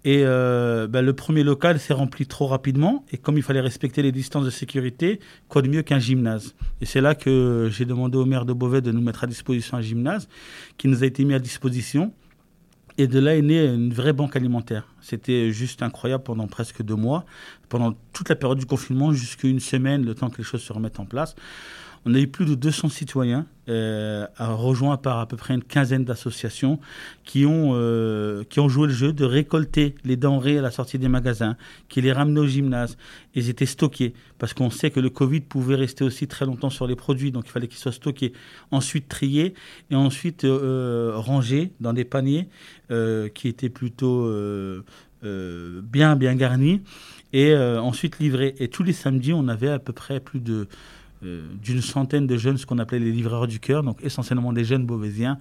Et 0.03 0.23
euh, 0.25 0.85
ben, 0.87 1.01
le 1.01 1.13
premier 1.13 1.43
local 1.43 1.79
s'est 1.79 1.93
rempli 1.93 2.25
trop 2.27 2.47
rapidement. 2.47 3.05
Et 3.13 3.17
comme 3.17 3.37
il 3.37 3.43
fallait 3.43 3.61
respecter 3.61 4.01
les 4.01 4.11
distances 4.11 4.43
de 4.43 4.49
sécurité, 4.49 5.21
quoi 5.47 5.61
de 5.61 5.69
mieux 5.69 5.83
qu'un 5.83 5.99
gymnase 5.99 6.55
Et 6.81 6.85
c'est 6.85 6.99
là 6.99 7.15
que 7.15 7.69
j'ai 7.71 7.85
demandé 7.85 8.17
au 8.17 8.25
maire 8.25 8.43
de 8.43 8.51
Beauvais 8.51 8.81
de 8.81 8.91
nous 8.91 9.01
mettre 9.01 9.23
à 9.23 9.27
disposition 9.27 9.77
un 9.77 9.81
gymnase 9.81 10.27
qui 10.77 10.89
nous 10.89 11.05
a 11.05 11.05
été 11.05 11.23
mis 11.23 11.35
à 11.35 11.39
disposition. 11.39 12.11
Et 12.97 13.07
de 13.07 13.19
là 13.19 13.35
est 13.35 13.41
née 13.41 13.65
une 13.65 13.93
vraie 13.93 14.13
banque 14.13 14.35
alimentaire. 14.35 14.85
C'était 15.01 15.51
juste 15.51 15.81
incroyable 15.81 16.23
pendant 16.23 16.47
presque 16.47 16.81
deux 16.83 16.95
mois, 16.95 17.25
pendant 17.69 17.95
toute 18.13 18.29
la 18.29 18.35
période 18.35 18.59
du 18.59 18.65
confinement, 18.65 19.13
jusqu'à 19.13 19.47
une 19.47 19.59
semaine, 19.59 20.05
le 20.05 20.13
temps 20.13 20.29
que 20.29 20.37
les 20.37 20.43
choses 20.43 20.61
se 20.61 20.73
remettent 20.73 20.99
en 20.99 21.05
place. 21.05 21.35
On 22.05 22.15
a 22.15 22.19
eu 22.19 22.27
plus 22.27 22.45
de 22.45 22.55
200 22.55 22.89
citoyens 22.89 23.45
euh, 23.69 24.25
rejoints 24.39 24.97
par 24.97 25.19
à 25.19 25.27
peu 25.27 25.37
près 25.37 25.53
une 25.53 25.63
quinzaine 25.63 26.03
d'associations 26.03 26.79
qui, 27.23 27.45
ont 27.45 27.71
euh, 27.73 28.43
qui 28.49 28.59
ont 28.59 28.67
joué 28.67 28.87
le 28.87 28.93
jeu 28.93 29.13
de 29.13 29.23
récolter 29.23 29.93
les 30.03 30.17
denrées 30.17 30.57
à 30.57 30.61
la 30.61 30.71
sortie 30.71 30.97
des 30.97 31.07
magasins, 31.07 31.55
qui 31.87 32.01
les 32.01 32.11
ramenaient 32.11 32.39
au 32.39 32.47
gymnase. 32.47 32.97
Ils 33.35 33.49
étaient 33.49 33.67
stockés 33.67 34.13
parce 34.39 34.55
qu'on 34.55 34.71
sait 34.71 34.89
que 34.89 34.99
le 34.99 35.11
Covid 35.11 35.41
pouvait 35.41 35.75
rester 35.75 36.03
aussi 36.03 36.27
très 36.27 36.47
longtemps 36.47 36.71
sur 36.71 36.87
les 36.87 36.95
produits, 36.95 37.31
donc 37.31 37.45
il 37.45 37.51
fallait 37.51 37.67
qu'ils 37.67 37.77
soient 37.77 37.91
stockés. 37.91 38.33
Ensuite 38.71 39.07
triés 39.07 39.53
et 39.91 39.95
ensuite 39.95 40.43
euh, 40.43 41.13
rangés 41.15 41.71
dans 41.79 41.93
des 41.93 42.05
paniers 42.05 42.47
qui 43.33 43.47
étaient 43.47 43.69
plutôt 43.69 44.29
bien, 45.23 46.15
bien 46.17 46.35
garnis 46.35 46.81
et 47.31 47.55
ensuite 47.55 48.19
livrés. 48.19 48.53
Et 48.59 48.67
tous 48.67 48.83
les 48.83 48.91
samedis, 48.91 49.31
on 49.31 49.47
avait 49.47 49.69
à 49.69 49.79
peu 49.79 49.93
près 49.93 50.19
plus 50.19 50.41
de 50.41 50.67
d'une 51.21 51.81
centaine 51.81 52.25
de 52.25 52.35
jeunes, 52.35 52.57
ce 52.57 52.65
qu'on 52.65 52.79
appelait 52.79 52.99
les 52.99 53.11
livreurs 53.11 53.47
du 53.47 53.59
cœur, 53.59 53.83
donc 53.83 54.03
essentiellement 54.03 54.53
des 54.53 54.63
jeunes 54.63 54.85
beauvaisiens, 54.85 55.37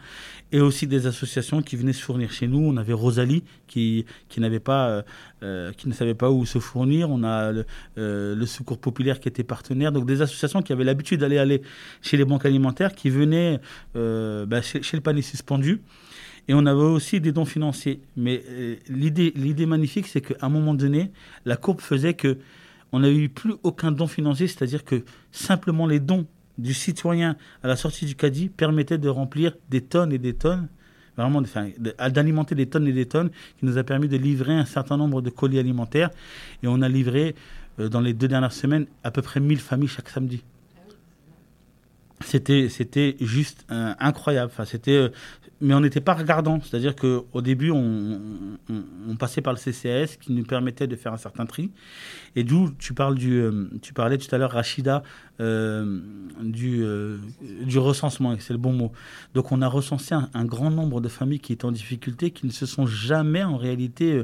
et 0.53 0.61
aussi 0.61 0.87
des 0.87 1.07
associations 1.07 1.63
qui 1.63 1.77
venaient 1.77 1.95
se 1.95 2.03
fournir 2.03 2.33
chez 2.33 2.49
nous. 2.49 2.59
On 2.59 2.77
avait 2.77 2.93
Rosalie 2.93 3.45
qui, 3.67 4.05
qui, 4.29 4.41
n'avait 4.41 4.61
pas, 4.61 4.89
euh, 4.89 5.03
euh, 5.43 5.73
qui 5.73 5.89
ne 5.89 5.95
savait 5.95 6.15
pas 6.15 6.31
où 6.31 6.45
se 6.45 6.59
fournir. 6.59 7.11
On 7.11 7.23
a 7.25 7.53
le, 7.97 8.47
Secours 8.47 8.79
Populaire 8.79 9.21
qui 9.21 9.29
était 9.29 9.45
partenaire. 9.45 9.93
Donc 9.93 10.07
des 10.07 10.23
associations 10.23 10.61
qui 10.61 10.73
avaient 10.73 10.85
l'habitude 10.85 11.21
d'aller 11.21 11.39
aller 11.39 11.63
chez 12.03 12.17
les 12.17 12.25
banques 12.25 12.45
alimentaires, 12.45 12.95
qui 12.95 13.09
venaient 13.09 13.61
bah, 13.95 14.61
chez, 14.63 14.83
chez, 14.83 14.97
le 14.97 15.03
panier 15.03 15.23
suspendu. 15.23 15.81
Et 16.49 16.55
on 16.55 16.67
avait 16.67 16.81
aussi 16.81 17.21
des 17.21 17.33
dons 17.33 17.45
financiers. 17.45 18.01
Mais 18.17 18.43
l'idée, 18.89 19.33
l'idée 19.37 19.67
magnifique, 19.67 20.09
c'est 20.09 20.21
qu'à 20.21 20.35
un 20.45 20.49
moment 20.49 20.75
donné, 20.75 21.13
la 21.45 21.57
courbe 21.57 21.81
faisait 21.81 22.15
que 22.15 22.39
on 22.93 23.01
n'a 23.01 23.11
eu 23.11 23.29
plus 23.29 23.55
aucun 23.63 23.93
don 23.93 24.07
financier, 24.07 24.47
c'est-à-dire 24.47 24.85
que 24.85 25.05
simplement 25.33 25.87
les 25.87 26.01
dons 26.01 26.27
du 26.59 26.75
citoyen 26.75 27.37
à 27.63 27.69
la 27.69 27.77
sortie 27.77 28.05
du 28.05 28.15
caddie 28.15 28.49
permettaient 28.49 28.99
de 28.99 29.09
remplir 29.09 29.57
des 29.71 29.81
tonnes 29.81 30.13
et 30.13 30.19
des 30.19 30.35
tonnes, 30.35 30.69
vraiment 31.17 31.43
d'alimenter 31.99 32.55
des 32.55 32.67
tonnes 32.67 32.87
et 32.87 32.93
des 32.93 33.07
tonnes, 33.07 33.31
qui 33.59 33.67
nous 33.67 33.79
a 33.79 33.85
permis 33.85 34.09
de 34.09 34.17
livrer 34.17 34.55
un 34.55 34.65
certain 34.65 34.97
nombre 34.97 35.23
de 35.23 35.31
colis 35.31 35.59
alimentaires. 35.59 36.11
Et 36.63 36.67
on 36.67 36.83
a 36.83 36.89
livré 36.89 37.35
euh, 37.79 37.89
dans 37.89 38.01
les 38.01 38.15
deux 38.15 38.29
dernières 38.29 38.53
semaines 38.53 38.87
à 39.05 39.11
peu 39.11 39.23
près 39.23 39.41
1000 39.41 39.59
familles 39.59 39.89
chaque 39.89 40.09
samedi. 40.09 40.43
C'était, 42.23 42.69
c'était 42.69 43.17
juste 43.21 43.65
euh, 43.71 43.95
incroyable. 43.99 44.51
Enfin, 44.53 44.67
c'était, 44.67 44.93
euh, 44.93 45.09
mais 45.61 45.75
on 45.75 45.81
n'était 45.81 46.01
pas 46.01 46.15
regardant. 46.15 46.61
C'est-à-dire 46.63 46.97
qu'au 46.97 47.43
début, 47.43 47.71
on, 47.71 49.17
passait 49.19 49.43
par 49.43 49.53
le 49.53 49.59
CCAS 49.59 50.17
qui 50.19 50.33
nous 50.33 50.45
permettait 50.45 50.87
de 50.87 50.97
faire 50.97 51.13
un 51.13 51.19
certain 51.19 51.45
tri. 51.45 51.71
Et 52.35 52.45
d'où 52.45 52.71
tu, 52.79 52.95
euh, 52.99 53.69
parlais 53.95 54.17
tout 54.17 54.35
à 54.35 54.39
l'heure, 54.39 54.53
Rachida, 54.53 55.03
euh, 55.41 56.01
euh, 56.43 57.19
du 57.63 57.79
recensement, 57.79 58.35
c'est 58.39 58.55
le 58.55 58.59
bon 58.59 58.73
mot. 58.73 58.93
Donc 59.35 59.53
on 59.53 59.61
a 59.61 59.69
recensé 59.69 60.15
un, 60.15 60.45
grand 60.45 60.71
nombre 60.71 61.01
de 61.03 61.09
familles 61.09 61.41
qui 61.41 61.53
étaient 61.53 61.67
en 61.67 61.73
difficulté, 61.73 62.31
qui 62.31 62.47
ne 62.47 62.53
se 62.53 62.65
sont 62.65 62.87
jamais 62.87 63.43
en 63.43 63.57
réalité 63.57 64.23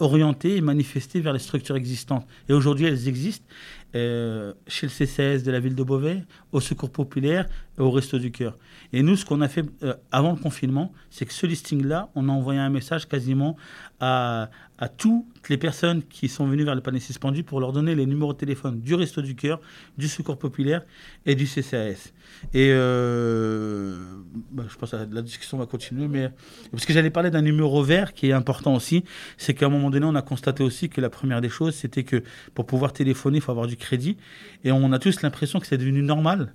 orientées 0.00 0.56
et 0.56 0.60
manifestées 0.60 1.20
vers 1.20 1.34
les 1.34 1.38
structures 1.38 1.76
existantes. 1.76 2.26
Et 2.48 2.54
aujourd'hui, 2.54 2.86
elles 2.86 3.08
existent. 3.08 3.46
Chez 3.92 4.86
le 4.86 4.90
CCS 4.90 5.42
de 5.42 5.50
la 5.50 5.60
ville 5.60 5.74
de 5.74 5.82
Beauvais, 5.82 6.24
au 6.52 6.60
Secours 6.60 6.90
Populaire 6.90 7.46
et 7.78 7.80
au 7.80 7.90
Resto 7.90 8.18
du 8.18 8.30
Cœur. 8.30 8.56
Et 8.92 9.02
nous, 9.02 9.16
ce 9.16 9.24
qu'on 9.24 9.40
a 9.40 9.48
fait 9.48 9.64
avant 10.10 10.32
le 10.32 10.38
confinement, 10.38 10.92
c'est 11.10 11.26
que 11.26 11.32
ce 11.32 11.46
listing-là, 11.46 12.10
on 12.14 12.28
a 12.28 12.32
envoyé 12.32 12.58
un 12.58 12.70
message 12.70 13.06
quasiment 13.06 13.56
à, 14.00 14.50
à 14.78 14.88
toutes 14.88 15.48
les 15.48 15.58
personnes 15.58 16.02
qui 16.02 16.28
sont 16.28 16.46
venues 16.46 16.64
vers 16.64 16.74
le 16.74 16.80
panier 16.80 17.00
suspendu 17.00 17.44
pour 17.44 17.60
leur 17.60 17.72
donner 17.72 17.94
les 17.94 18.06
numéros 18.06 18.32
de 18.32 18.38
téléphone 18.38 18.80
du 18.80 18.94
Resto 18.94 19.22
du 19.22 19.36
Cœur, 19.36 19.60
du 19.96 20.08
Secours 20.08 20.38
Populaire 20.38 20.82
et 21.24 21.34
du 21.34 21.46
CCAS. 21.46 22.12
Et 22.54 22.70
euh, 22.72 23.96
bah, 24.50 24.64
je 24.68 24.76
pense 24.76 24.90
que 24.90 24.96
la 25.10 25.22
discussion 25.22 25.58
va 25.58 25.66
continuer, 25.66 26.08
mais 26.08 26.30
parce 26.70 26.84
que 26.84 26.92
j'allais 26.92 27.10
parler 27.10 27.30
d'un 27.30 27.42
numéro 27.42 27.82
vert 27.82 28.12
qui 28.12 28.28
est 28.28 28.32
important 28.32 28.74
aussi, 28.74 29.04
c'est 29.36 29.54
qu'à 29.54 29.66
un 29.66 29.68
moment 29.70 29.90
donné, 29.90 30.06
on 30.06 30.14
a 30.14 30.22
constaté 30.22 30.62
aussi 30.62 30.88
que 30.88 31.00
la 31.00 31.10
première 31.10 31.40
des 31.40 31.48
choses, 31.48 31.74
c'était 31.74 32.04
que 32.04 32.22
pour 32.54 32.66
pouvoir 32.66 32.92
téléphoner, 32.92 33.38
il 33.38 33.40
faut 33.40 33.52
avoir 33.52 33.66
du 33.66 33.76
crédit, 33.76 34.16
et 34.64 34.72
on 34.72 34.92
a 34.92 34.98
tous 34.98 35.22
l'impression 35.22 35.60
que 35.60 35.66
c'est 35.66 35.78
devenu 35.78 36.02
normal 36.02 36.54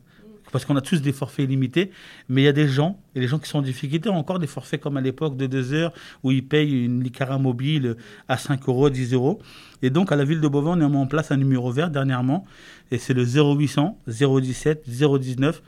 parce 0.52 0.66
qu'on 0.66 0.76
a 0.76 0.82
tous 0.82 1.02
des 1.02 1.12
forfaits 1.12 1.46
illimités, 1.46 1.92
mais 2.30 2.42
il 2.42 2.46
y 2.46 2.48
a 2.48 2.54
des 2.54 2.68
gens, 2.68 3.00
et 3.16 3.20
les 3.20 3.28
gens 3.28 3.40
qui 3.40 3.50
sont 3.50 3.60
en 3.60 3.64
difficulté 3.64 4.10
ont 4.10 4.18
encore 4.18 4.40
des 4.40 4.48
forfaits 4.48 4.80
comme 4.80 4.98
à 4.98 5.02
l'époque 5.02 5.38
de 5.38 5.48
2 5.48 5.74
heures, 5.74 5.94
où 6.24 6.32
ils 6.32 6.46
payent 6.46 6.86
une 6.86 7.04
Licara 7.04 7.38
mobile 7.38 7.98
à 8.28 8.38
5 8.38 8.68
euros, 8.68 8.90
10 8.90 9.14
euros. 9.14 9.40
Et 9.82 9.90
donc, 9.90 10.12
à 10.12 10.16
la 10.16 10.24
ville 10.24 10.42
de 10.42 10.48
Beauvais, 10.48 10.70
on 10.70 10.82
a 10.82 10.90
mis 10.90 10.96
en 10.96 11.08
place 11.08 11.32
un 11.32 11.38
numéro 11.38 11.72
vert 11.72 11.90
dernièrement, 11.90 12.46
et 12.92 12.98
c'est 12.98 13.14
le 13.14 13.26
0800 13.26 13.98
017 14.08 14.90
019 14.90 15.62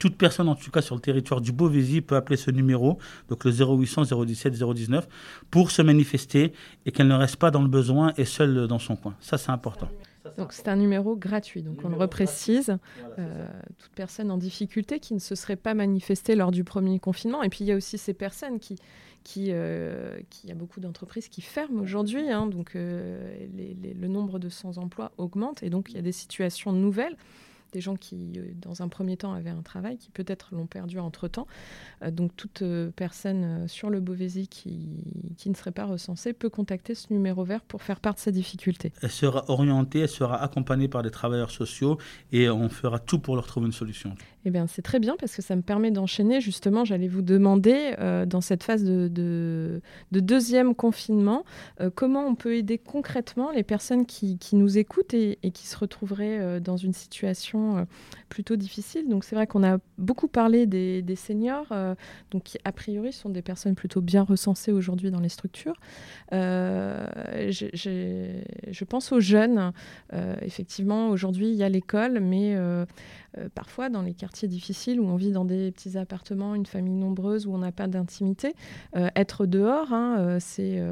toute 0.00 0.16
personne, 0.16 0.48
en 0.48 0.56
tout 0.56 0.70
cas 0.70 0.82
sur 0.82 0.94
le 0.94 1.00
territoire 1.00 1.40
du 1.40 1.52
Beauvaisis, 1.52 2.00
peut 2.00 2.16
appeler 2.16 2.36
ce 2.36 2.50
numéro, 2.50 2.98
donc 3.28 3.44
le 3.44 3.52
0800 3.52 4.02
017 4.24 4.52
019, 4.52 5.08
pour 5.50 5.70
se 5.70 5.80
manifester 5.82 6.52
et 6.84 6.92
qu'elle 6.92 7.08
ne 7.08 7.14
reste 7.14 7.36
pas 7.36 7.50
dans 7.50 7.62
le 7.62 7.68
besoin 7.68 8.12
et 8.16 8.24
seule 8.24 8.66
dans 8.66 8.78
son 8.78 8.96
coin. 8.96 9.14
Ça, 9.20 9.38
c'est 9.38 9.50
important. 9.50 9.88
Donc 10.36 10.52
c'est 10.52 10.68
un 10.68 10.76
numéro 10.76 11.16
gratuit. 11.16 11.62
Donc 11.62 11.80
on 11.84 11.88
le 11.88 11.96
reprécise. 11.96 12.76
Euh, 13.18 13.48
toute 13.78 13.92
personne 13.92 14.30
en 14.30 14.36
difficulté 14.36 15.00
qui 15.00 15.14
ne 15.14 15.18
se 15.18 15.34
serait 15.34 15.56
pas 15.56 15.74
manifestée 15.74 16.34
lors 16.34 16.50
du 16.50 16.64
premier 16.64 16.98
confinement. 16.98 17.42
Et 17.42 17.48
puis 17.48 17.60
il 17.64 17.66
y 17.66 17.72
a 17.72 17.76
aussi 17.76 17.98
ces 17.98 18.14
personnes 18.14 18.58
qui, 18.58 18.76
qui, 19.24 19.48
euh, 19.50 20.18
qui 20.30 20.46
il 20.46 20.48
y 20.48 20.52
a 20.52 20.56
beaucoup 20.56 20.80
d'entreprises 20.80 21.28
qui 21.28 21.40
ferment 21.40 21.80
aujourd'hui. 21.80 22.30
Hein. 22.30 22.46
donc 22.46 22.76
euh, 22.76 23.46
le 23.54 24.08
nombre 24.08 24.38
de 24.38 24.48
sans-emploi 24.48 25.12
augmente 25.18 25.62
et 25.62 25.70
donc 25.70 25.90
il 25.90 25.96
y 25.96 25.98
a 25.98 26.02
des 26.02 26.12
situations 26.12 26.72
nouvelles 26.72 27.16
des 27.76 27.82
gens 27.82 27.94
qui, 27.94 28.32
euh, 28.38 28.52
dans 28.54 28.80
un 28.80 28.88
premier 28.88 29.18
temps, 29.18 29.34
avaient 29.34 29.50
un 29.50 29.60
travail, 29.60 29.98
qui 29.98 30.08
peut-être 30.10 30.48
l'ont 30.52 30.66
perdu 30.66 30.98
entre-temps. 30.98 31.46
Euh, 32.02 32.10
donc 32.10 32.34
toute 32.34 32.62
euh, 32.62 32.90
personne 32.96 33.68
sur 33.68 33.90
le 33.90 34.00
Beauvaisis 34.00 34.48
qui, 34.48 34.88
qui, 35.36 35.50
ne 35.50 35.54
serait 35.54 35.72
pas 35.72 35.84
recensée 35.84 36.32
peut 36.32 36.48
contacter 36.48 36.94
ce 36.94 37.12
numéro 37.12 37.44
vert 37.44 37.60
pour 37.60 37.82
faire 37.82 38.00
part 38.00 38.14
de 38.14 38.18
sa 38.18 38.30
difficulté. 38.30 38.94
Elle 39.02 39.10
sera 39.10 39.44
orientée, 39.48 40.00
elle 40.00 40.08
sera 40.08 40.42
accompagnée 40.42 40.88
par 40.88 41.02
des 41.02 41.10
travailleurs 41.10 41.50
sociaux 41.50 41.98
et 42.32 42.48
on 42.48 42.70
fera 42.70 42.98
tout 42.98 43.18
pour 43.18 43.36
leur 43.36 43.46
trouver 43.46 43.66
une 43.66 43.72
solution. 43.72 44.14
Eh 44.48 44.50
bien, 44.50 44.68
c'est 44.68 44.82
très 44.82 45.00
bien 45.00 45.16
parce 45.18 45.34
que 45.34 45.42
ça 45.42 45.56
me 45.56 45.62
permet 45.62 45.90
d'enchaîner. 45.90 46.40
Justement, 46.40 46.84
j'allais 46.84 47.08
vous 47.08 47.20
demander, 47.20 47.96
euh, 47.98 48.26
dans 48.26 48.40
cette 48.40 48.62
phase 48.62 48.84
de, 48.84 49.80
deuxième 50.12 50.76
confinement, 50.76 51.44
euh, 51.80 51.90
comment 51.92 52.24
on 52.24 52.36
peut 52.36 52.54
aider 52.54 52.78
concrètement 52.78 53.50
les 53.50 53.64
personnes 53.64 54.06
qui, 54.06 54.38
nous 54.52 54.78
écoutent 54.78 55.14
et, 55.14 55.36
qui 55.52 55.66
se 55.66 55.76
retrouveraient 55.76 56.38
euh, 56.38 56.60
dans 56.60 56.76
une 56.76 56.92
situation 56.92 57.88
plutôt 58.28 58.54
difficile. 58.54 59.08
Donc, 59.08 59.24
c'est 59.24 59.34
vrai 59.34 59.48
qu'on 59.48 59.64
a 59.64 59.78
beaucoup 59.98 60.28
parlé 60.28 60.66
des, 60.66 61.16
seniors, 61.16 61.66
donc 62.30 62.44
qui, 62.44 62.58
a 62.64 62.70
priori, 62.70 63.12
sont 63.12 63.30
des 63.30 63.42
personnes 63.42 63.74
plutôt 63.74 64.00
bien 64.00 64.22
recensées 64.22 64.70
aujourd'hui 64.70 65.10
dans 65.10 65.18
les 65.18 65.28
structures. 65.28 65.74
je 66.30 66.84
pense 68.84 69.10
aux 69.10 69.18
jeunes. 69.18 69.72
effectivement, 70.40 71.08
aujourd'hui, 71.08 71.48
il 71.48 71.56
y 71.56 71.64
a 71.64 71.68
l'école, 71.68 72.20
mais 72.20 72.56
euh, 73.38 73.48
parfois 73.54 73.88
dans 73.88 74.02
les 74.02 74.14
quartiers 74.14 74.48
difficiles 74.48 75.00
où 75.00 75.06
on 75.06 75.16
vit 75.16 75.32
dans 75.32 75.44
des 75.44 75.70
petits 75.72 75.98
appartements, 75.98 76.54
une 76.54 76.66
famille 76.66 76.94
nombreuse 76.94 77.46
où 77.46 77.54
on 77.54 77.58
n'a 77.58 77.72
pas 77.72 77.86
d'intimité, 77.86 78.54
euh, 78.96 79.08
être 79.16 79.46
dehors, 79.46 79.92
hein, 79.92 80.16
euh, 80.18 80.38
c'est 80.40 80.82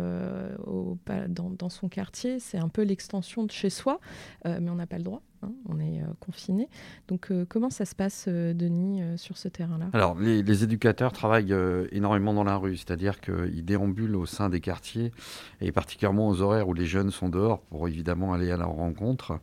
dans, 1.28 1.68
son 1.68 1.88
quartier, 1.88 2.38
c'est 2.38 2.58
un 2.58 2.68
peu 2.68 2.82
l'extension 2.82 3.44
de 3.44 3.50
chez 3.50 3.70
soi, 3.70 4.00
mais 4.44 4.70
on 4.70 4.74
n'a 4.74 4.86
pas 4.86 4.98
le 4.98 5.04
droit. 5.04 5.22
Hein, 5.44 5.52
on 5.68 5.78
est 5.78 6.00
confiné. 6.20 6.68
Donc, 7.08 7.30
comment 7.48 7.70
ça 7.70 7.84
se 7.84 7.94
passe, 7.94 8.28
Denis, 8.28 9.02
sur 9.16 9.36
ce 9.36 9.48
terrain-là? 9.48 9.86
Alors, 9.92 10.18
les, 10.18 10.42
les, 10.42 10.64
éducateurs 10.64 11.12
travaillent 11.12 11.54
énormément 11.92 12.32
dans 12.34 12.44
la 12.44 12.56
rue, 12.56 12.76
c'est-à-dire 12.76 13.20
qu'ils 13.20 13.64
déambulent 13.64 14.16
au 14.16 14.26
sein 14.26 14.48
des 14.48 14.60
quartiers, 14.60 15.12
et 15.60 15.72
particulièrement 15.72 16.28
aux 16.28 16.40
horaires 16.40 16.68
où 16.68 16.74
les 16.74 16.86
jeunes 16.86 17.10
sont 17.10 17.28
dehors 17.28 17.60
pour 17.62 17.88
évidemment 17.88 18.32
aller 18.32 18.50
à 18.50 18.56
leur 18.56 18.70
rencontre. 18.70 19.38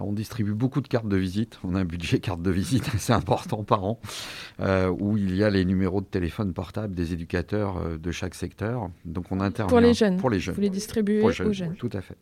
On 0.00 0.12
distribue 0.12 0.54
beaucoup 0.54 0.80
de 0.80 0.86
cartes 0.86 1.08
de 1.08 1.16
visite. 1.16 1.58
On 1.64 1.74
a 1.74 1.80
un 1.80 1.84
budget 1.84 2.18
carte 2.20 2.40
de 2.40 2.50
visite 2.50 2.88
assez 2.94 3.12
important 3.12 3.64
par 3.64 3.84
an, 3.84 4.00
euh, 4.60 4.88
où 4.88 5.16
il 5.16 5.34
y 5.34 5.42
a 5.42 5.50
les 5.50 5.64
numéros 5.64 6.00
de 6.00 6.06
téléphone 6.06 6.52
portable 6.52 6.94
des 6.94 7.12
éducateurs 7.12 7.78
euh, 7.78 7.98
de 7.98 8.10
chaque 8.12 8.34
secteur. 8.34 8.90
Donc 9.04 9.26
on 9.30 9.40
intervient 9.40 9.68
pour 9.68 9.80
les 9.80 9.94
jeunes. 9.94 10.16
Pour 10.18 10.30
les 10.30 10.40
jeunes. 10.40 10.54
Vous 10.54 10.60
les 10.60 10.70
distribuez 10.70 11.22
aux 11.22 11.52
jeunes. 11.52 11.74
Tout 11.74 11.90
à 11.92 12.00
fait. 12.00 12.16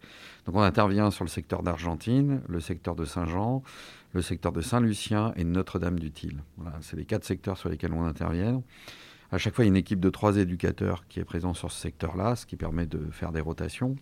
Donc 0.46 0.54
on 0.54 0.62
intervient 0.62 1.10
sur 1.10 1.24
le 1.24 1.28
secteur 1.28 1.62
d'Argentine, 1.62 2.40
le 2.48 2.60
secteur 2.60 2.94
de 2.94 3.04
Saint-Jean, 3.06 3.62
le 4.12 4.22
secteur 4.22 4.52
de 4.52 4.60
Saint-Lucien 4.60 5.32
et 5.36 5.44
Notre-Dame-du-Til. 5.44 6.42
Voilà, 6.56 6.78
c'est 6.80 6.96
les 6.96 7.04
quatre 7.04 7.24
secteurs 7.24 7.58
sur 7.58 7.68
lesquels 7.68 7.92
on 7.92 8.04
intervient. 8.04 8.62
À 9.32 9.38
chaque 9.38 9.54
fois, 9.54 9.64
il 9.64 9.68
y 9.68 9.70
a 9.70 9.72
une 9.72 9.76
équipe 9.76 10.00
de 10.00 10.10
trois 10.10 10.36
éducateurs 10.36 11.06
qui 11.08 11.18
est 11.18 11.24
présente 11.24 11.56
sur 11.56 11.72
ce 11.72 11.80
secteur-là, 11.80 12.36
ce 12.36 12.46
qui 12.46 12.56
permet 12.56 12.86
de 12.86 13.10
faire 13.10 13.32
des 13.32 13.40
rotations 13.40 13.96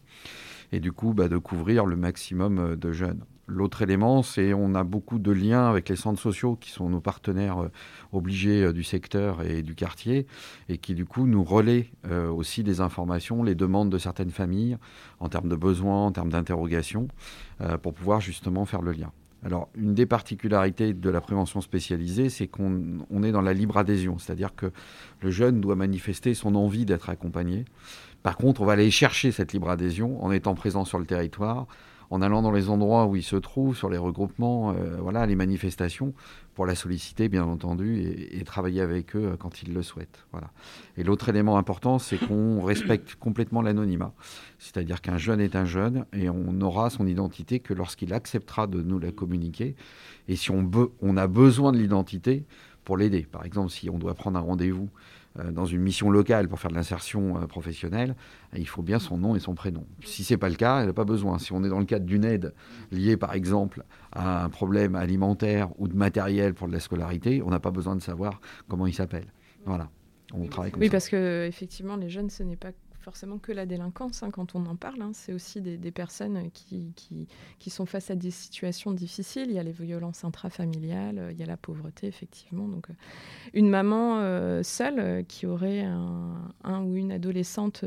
et 0.72 0.80
du 0.80 0.92
coup 0.92 1.14
bah, 1.14 1.28
de 1.28 1.38
couvrir 1.38 1.86
le 1.86 1.96
maximum 1.96 2.58
euh, 2.58 2.76
de 2.76 2.92
jeunes. 2.92 3.24
L'autre 3.46 3.82
élément, 3.82 4.22
c'est 4.22 4.54
on 4.54 4.74
a 4.74 4.84
beaucoup 4.84 5.18
de 5.18 5.30
liens 5.30 5.68
avec 5.68 5.88
les 5.88 5.96
centres 5.96 6.20
sociaux 6.20 6.56
qui 6.56 6.70
sont 6.70 6.88
nos 6.88 7.00
partenaires 7.00 7.58
euh, 7.58 7.68
obligés 8.12 8.62
euh, 8.62 8.72
du 8.72 8.84
secteur 8.84 9.42
et 9.42 9.62
du 9.62 9.74
quartier 9.74 10.26
et 10.68 10.78
qui 10.78 10.94
du 10.94 11.04
coup 11.04 11.26
nous 11.26 11.44
relaient 11.44 11.90
aussi 12.04 12.62
des 12.62 12.80
informations, 12.80 13.42
les 13.42 13.54
demandes 13.54 13.90
de 13.90 13.98
certaines 13.98 14.30
familles 14.30 14.76
en 15.20 15.28
termes 15.28 15.48
de 15.48 15.56
besoins, 15.56 16.06
en 16.06 16.12
termes 16.12 16.30
d'interrogations, 16.30 17.08
pour 17.82 17.94
pouvoir 17.94 18.20
justement 18.20 18.64
faire 18.64 18.82
le 18.82 18.92
lien. 18.92 19.10
Alors, 19.44 19.68
une 19.74 19.94
des 19.94 20.06
particularités 20.06 20.94
de 20.94 21.10
la 21.10 21.20
prévention 21.20 21.60
spécialisée, 21.60 22.30
c'est 22.30 22.46
qu'on 22.46 23.22
est 23.22 23.32
dans 23.32 23.42
la 23.42 23.52
libre 23.52 23.76
adhésion, 23.76 24.18
c'est-à-dire 24.18 24.54
que 24.54 24.72
le 25.20 25.30
jeune 25.30 25.60
doit 25.60 25.76
manifester 25.76 26.32
son 26.32 26.54
envie 26.54 26.86
d'être 26.86 27.10
accompagné. 27.10 27.66
Par 28.22 28.38
contre, 28.38 28.62
on 28.62 28.64
va 28.64 28.72
aller 28.72 28.90
chercher 28.90 29.32
cette 29.32 29.52
libre 29.52 29.68
adhésion 29.68 30.24
en 30.24 30.32
étant 30.32 30.54
présent 30.54 30.86
sur 30.86 30.98
le 30.98 31.04
territoire, 31.04 31.66
en 32.10 32.22
allant 32.22 32.42
dans 32.42 32.50
les 32.50 32.68
endroits 32.68 33.06
où 33.06 33.16
il 33.16 33.22
se 33.22 33.36
trouve, 33.36 33.76
sur 33.76 33.88
les 33.90 33.98
regroupements, 33.98 34.70
euh, 34.70 34.96
voilà, 35.00 35.26
les 35.26 35.34
manifestations, 35.34 36.14
pour 36.54 36.66
la 36.66 36.74
solliciter, 36.74 37.28
bien 37.28 37.44
entendu, 37.44 38.00
et, 38.30 38.44
travailler 38.44 38.80
avec 38.80 39.16
eux 39.16 39.36
quand 39.38 39.62
ils 39.62 39.72
le 39.72 39.82
souhaitent. 39.82 40.24
Voilà. 40.30 40.50
Et 40.96 41.02
l'autre 41.02 41.28
élément 41.28 41.58
important, 41.58 41.98
c'est 41.98 42.18
qu'on 42.18 42.62
respecte 42.62 43.16
complètement 43.16 43.62
l'anonymat. 43.62 44.12
C'est-à-dire 44.58 45.00
qu'un 45.00 45.18
jeune 45.18 45.40
est 45.40 45.56
un 45.56 45.64
jeune, 45.64 46.04
et 46.12 46.28
on 46.30 46.52
n'aura 46.52 46.90
son 46.90 47.06
identité 47.06 47.58
que 47.58 47.74
lorsqu'il 47.74 48.12
acceptera 48.12 48.66
de 48.66 48.82
nous 48.82 48.98
la 48.98 49.10
communiquer. 49.10 49.74
Et 50.28 50.36
si 50.36 50.50
on, 50.50 51.16
a 51.16 51.26
besoin 51.26 51.72
de 51.72 51.78
l'identité 51.78 52.44
pour 52.84 52.96
l'aider, 52.96 53.26
par 53.30 53.44
exemple, 53.44 53.70
si 53.70 53.90
on 53.90 53.98
doit 53.98 54.14
prendre 54.14 54.38
un 54.38 54.42
rendez-vous 54.42 54.88
euh, 54.88 55.13
dans 55.50 55.66
une 55.66 55.80
mission 55.80 56.10
locale 56.10 56.48
pour 56.48 56.60
faire 56.60 56.70
de 56.70 56.76
l'insertion 56.76 57.38
euh, 57.38 57.46
professionnelle, 57.46 58.14
il 58.56 58.68
faut 58.68 58.82
bien 58.82 58.98
son 58.98 59.18
nom 59.18 59.34
et 59.34 59.40
son 59.40 59.54
prénom. 59.54 59.84
Si 60.04 60.22
ce 60.22 60.34
n'est 60.34 60.38
pas 60.38 60.48
le 60.48 60.54
cas, 60.54 60.80
elle 60.80 60.86
n'a 60.86 60.92
pas 60.92 61.04
besoin. 61.04 61.38
Si 61.38 61.52
on 61.52 61.64
est 61.64 61.68
dans 61.68 61.80
le 61.80 61.84
cadre 61.84 62.06
d'une 62.06 62.24
aide 62.24 62.54
liée, 62.92 63.16
par 63.16 63.34
exemple, 63.34 63.84
à 64.12 64.44
un 64.44 64.48
problème 64.48 64.94
alimentaire 64.94 65.70
ou 65.78 65.88
de 65.88 65.96
matériel 65.96 66.54
pour 66.54 66.68
de 66.68 66.72
la 66.72 66.80
scolarité, 66.80 67.42
on 67.42 67.50
n'a 67.50 67.60
pas 67.60 67.72
besoin 67.72 67.96
de 67.96 68.02
savoir 68.02 68.40
comment 68.68 68.86
il 68.86 68.94
s'appelle. 68.94 69.26
Voilà. 69.66 69.90
On 70.32 70.46
travaille 70.46 70.70
comme 70.70 70.82
oui, 70.82 70.88
parce 70.88 71.08
que 71.08 71.46
effectivement, 71.46 71.96
les 71.96 72.08
jeunes, 72.08 72.30
ce 72.30 72.42
n'est 72.42 72.56
pas 72.56 72.70
forcément 73.04 73.38
que 73.38 73.52
la 73.52 73.66
délinquance 73.66 74.22
hein, 74.22 74.30
quand 74.30 74.54
on 74.54 74.64
en 74.66 74.76
parle. 74.76 75.02
Hein. 75.02 75.10
C'est 75.12 75.32
aussi 75.32 75.60
des, 75.60 75.90
personnes 75.90 76.50
qui, 76.52 76.92
qui, 77.58 77.70
sont 77.70 77.86
face 77.86 78.10
à 78.10 78.16
des 78.16 78.30
situations 78.30 78.92
difficiles. 78.92 79.46
Il 79.48 79.54
y 79.54 79.58
a 79.58 79.62
les 79.62 79.72
violences 79.72 80.24
intrafamiliales, 80.24 81.18
euh, 81.18 81.32
il 81.32 81.38
y 81.38 81.42
a 81.42 81.46
la 81.46 81.58
pauvreté, 81.58 82.06
effectivement. 82.06 82.66
Donc, 82.66 82.88
euh, 82.88 82.94
une 83.52 83.68
maman 83.68 84.20
euh, 84.20 84.62
seule 84.62 85.24
qui 85.26 85.46
aurait 85.46 85.82
un, 85.82 86.82
ou 86.82 86.96
une 86.96 87.12
adolescente 87.12 87.84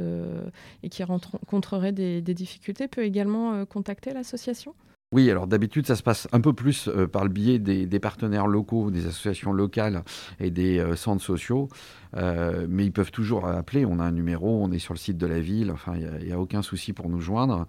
et 0.84 0.90
qui 0.90 1.04
rencontrerait 1.04 1.92
des 1.92 2.22
difficultés 2.22 2.88
peut 2.88 3.04
également 3.04 3.66
contacter 3.66 4.14
l'association? 4.14 4.76
Oui, 5.14 5.32
alors 5.32 5.48
d'habitude, 5.48 5.88
ça 5.88 5.96
se 5.96 6.04
passe 6.04 6.28
un 6.34 6.42
peu 6.42 6.52
plus 6.52 6.90
par 7.14 7.24
le 7.24 7.30
biais 7.30 7.60
des, 7.60 8.00
partenaires 8.00 8.46
locaux, 8.46 8.92
des 8.92 9.08
associations 9.08 9.54
locales 9.54 10.04
et 10.40 10.52
des 10.52 10.86
centres 10.96 11.24
sociaux. 11.24 11.70
Euh, 12.16 12.66
mais 12.70 12.86
ils 12.86 12.92
peuvent 12.92 13.12
toujours 13.12 13.48
appeler. 13.48 13.86
On 13.86 14.00
a 14.00 14.04
un 14.04 14.12
numéro, 14.12 14.64
on 14.64 14.72
est 14.72 14.80
sur 14.80 14.94
le 14.94 15.00
site 15.00 15.18
de 15.18 15.28
la 15.28 15.40
ville. 15.40 15.72
Enfin, 15.72 15.94
il 15.96 16.28
n'y 16.28 16.32
a, 16.32 16.40
aucun 16.40 16.62
souci 16.62 16.94
pour 16.94 17.10
nous 17.10 17.20
joindre. 17.20 17.68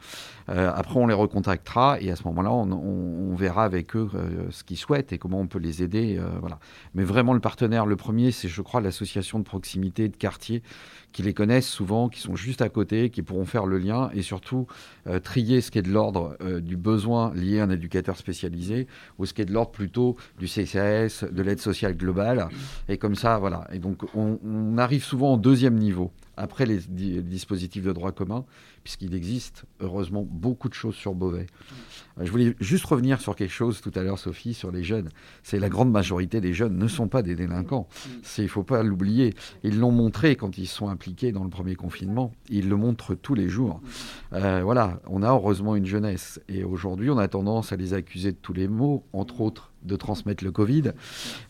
Euh, 0.49 0.71
après, 0.75 0.99
on 0.99 1.07
les 1.07 1.15
recontactera 1.15 2.01
et 2.01 2.11
à 2.11 2.17
ce 2.17 2.25
moment-là, 2.25 2.53
on, 2.53 3.35
verra 3.35 3.65
avec 3.65 3.95
eux 3.95 4.09
euh, 4.15 4.49
ce 4.51 4.65
qu'ils 4.65 4.77
souhaitent 4.77 5.13
et 5.13 5.19
comment 5.19 5.39
on 5.39 5.47
peut 5.47 5.61
les 5.61 5.83
aider. 5.83 6.21
voilà. 6.41 6.59
Mais 6.95 7.05
vraiment, 7.05 7.33
le 7.33 7.41
partenaire, 7.41 7.87
le 7.87 7.97
premier, 7.97 8.33
c'est, 8.33 8.49
je 8.49 8.63
crois, 8.63 8.81
l'association 8.81 9.39
de 9.39 9.45
proximité 9.45 10.09
de 10.09 10.17
quartier 10.17 10.63
qui 11.13 11.23
les 11.23 11.33
connaissent 11.33 11.69
souvent, 11.69 12.09
qui 12.09 12.21
sont 12.21 12.37
juste 12.37 12.61
à 12.61 12.69
côté, 12.69 13.11
qui 13.11 13.23
pourront 13.23 13.47
faire 13.47 13.65
le 13.65 13.79
lien 13.79 14.11
et 14.13 14.23
surtout 14.23 14.67
trier 15.23 15.61
ce 15.61 15.71
qui 15.71 15.79
est 15.79 15.83
de 15.83 15.91
l'ordre 15.91 16.37
du 16.61 16.77
besoin 16.77 17.33
lié 17.35 17.61
à 17.61 17.65
un 17.65 17.71
éducateur 17.71 18.17
spécialisé 18.17 18.89
ou 19.19 19.25
ce 19.25 19.33
qui 19.33 19.43
est 19.43 19.47
de 19.47 19.53
l'ordre 19.53 19.71
plutôt 19.71 20.17
du 20.39 20.47
CCAS, 20.47 21.25
de 21.31 21.43
l'aide 21.43 21.61
sociale 21.61 21.97
globale. 21.97 22.49
Et 22.89 22.99
comme 22.99 23.15
ça, 23.15 23.39
voilà. 23.39 23.67
Et 23.73 23.79
donc, 23.79 24.03
on, 24.15 24.28
on, 24.45 24.79
arrive 24.79 25.05
souvent 25.05 25.35
au 25.35 25.37
deuxième 25.37 25.75
niveau, 25.75 26.13
après 26.37 26.67
les, 26.67 26.79
dispositifs 26.79 27.85
de 27.85 27.93
droit 27.93 28.13
commun, 28.13 28.45
puisqu'il 28.83 29.15
existe 29.15 29.65
heureusement 29.81 30.27
beaucoup 30.29 30.69
de 30.69 30.75
choses 30.75 30.95
sur 30.95 31.15
Beauvais. 31.15 31.47
Euh, 32.19 32.25
je 32.25 32.31
voulais 32.31 32.55
juste 32.61 32.85
revenir 32.85 33.21
sur 33.21 33.37
quelque 33.37 33.53
chose 33.53 33.81
tout 33.81 33.93
à 33.95 34.03
l'heure, 34.03 34.19
Sophie, 34.19 34.55
sur 34.55 34.71
les 34.71 34.83
jeunes. 34.83 35.09
C'est 35.43 35.59
la 35.59 35.69
grande 35.69 35.91
majorité 35.91 36.41
des 36.41 36.55
jeunes 36.55 36.77
ne 36.77 36.89
sont 36.89 37.09
pas 37.09 37.23
des 37.23 37.35
délinquants. 37.35 37.89
Il 38.37 38.45
ne 38.45 38.49
faut 38.49 38.63
pas 38.63 38.83
l'oublier. 38.83 39.35
Ils 39.63 39.79
l'ont 39.79 39.93
montré 39.93 40.37
quand 40.37 40.59
ils 40.59 40.67
sont 40.67 40.89
impliqués 40.89 41.33
dans 41.33 41.45
le 41.45 41.51
premier 41.51 41.75
confinement. 41.75 42.33
Ils 42.49 42.69
le 42.69 42.77
montrent 42.77 43.15
tous 43.15 43.35
les 43.35 43.49
jours. 43.49 43.81
Euh, 44.33 44.63
voilà, 44.63 45.01
on 45.07 45.23
a 45.23 45.31
heureusement 45.31 45.77
une 45.77 45.87
jeunesse. 45.87 46.41
Et 46.49 46.65
aujourd'hui, 46.65 47.11
on 47.11 47.19
a 47.19 47.29
tendance 47.29 47.73
à 47.73 47.77
les 47.77 47.95
accuser 47.95 48.33
de 48.33 48.39
tous 48.41 48.53
les 48.53 48.69
maux, 48.69 49.05
entre 49.13 49.41
autres 49.41 49.73
de 49.85 49.97
transmettre 49.97 50.45
le 50.45 50.51
Covid. 50.51 50.93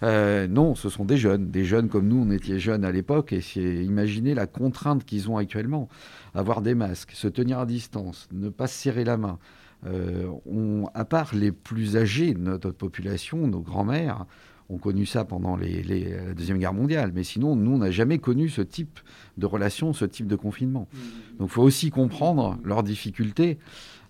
Euh, 0.03 0.47
non, 0.47 0.75
ce 0.75 0.89
sont 0.89 1.05
des 1.05 1.17
jeunes, 1.17 1.51
des 1.51 1.65
jeunes 1.65 1.89
comme 1.89 2.09
nous, 2.09 2.25
on 2.27 2.31
était 2.31 2.59
jeunes 2.59 2.85
à 2.85 2.93
l'époque, 2.93 3.33
et 3.33 3.41
c'est 3.41 3.61
imaginer 3.61 4.35
la 4.35 4.47
contrainte 4.47 5.05
qu'ils 5.05 5.31
ont 5.31 5.37
actuellement. 5.37 5.89
Avoir 6.35 6.61
des 6.61 6.75
masques, 6.75 7.13
se 7.19 7.29
tenir 7.29 7.59
à 7.59 7.67
distance, 7.67 8.29
ne 8.33 8.49
pas 8.49 8.67
se 8.67 8.79
serrer 8.79 9.05
la 9.05 9.17
main. 9.17 9.39
Euh, 9.87 10.29
on, 10.47 10.87
à 10.95 11.05
part 11.05 11.35
les 11.35 11.53
plus 11.53 11.97
âgés 11.97 12.35
de 12.35 12.39
notre 12.39 12.71
population, 12.71 13.47
nos 13.47 13.61
grands-mères, 13.61 14.25
ont 14.69 14.79
connu 14.79 15.07
ça 15.07 15.25
pendant 15.25 15.57
les, 15.57 15.83
la 15.83 16.35
Deuxième 16.35 16.59
Guerre 16.59 16.75
mondiale. 16.75 17.11
Mais 17.15 17.25
sinon, 17.25 17.57
nous, 17.57 17.73
on 17.73 17.79
n'a 17.79 17.91
jamais 17.91 18.19
connu 18.19 18.49
ce 18.49 18.61
type 18.61 19.01
de 19.37 19.47
relation, 19.47 19.93
ce 19.93 20.05
type 20.05 20.27
de 20.27 20.37
confinement. 20.37 20.89
Mmh. 20.93 21.39
Donc 21.39 21.49
il 21.49 21.53
faut 21.53 21.63
aussi 21.63 21.91
comprendre 21.91 22.59
leurs 22.65 22.83
difficultés 22.83 23.59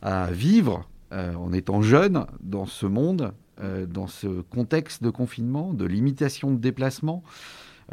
à 0.03 0.31
vivre 0.31 0.88
euh, 1.12 1.35
en 1.35 1.53
étant 1.53 1.81
jeunes 1.81 2.27
dans 2.40 2.66
ce 2.66 2.87
monde 2.87 3.33
euh, 3.61 3.87
dans 3.87 4.07
ce 4.07 4.42
contexte 4.42 5.03
de 5.03 5.11
confinement, 5.11 5.73
de 5.73 5.85
limitation 5.85 6.53
de 6.53 6.59
déplacement. 6.59 7.25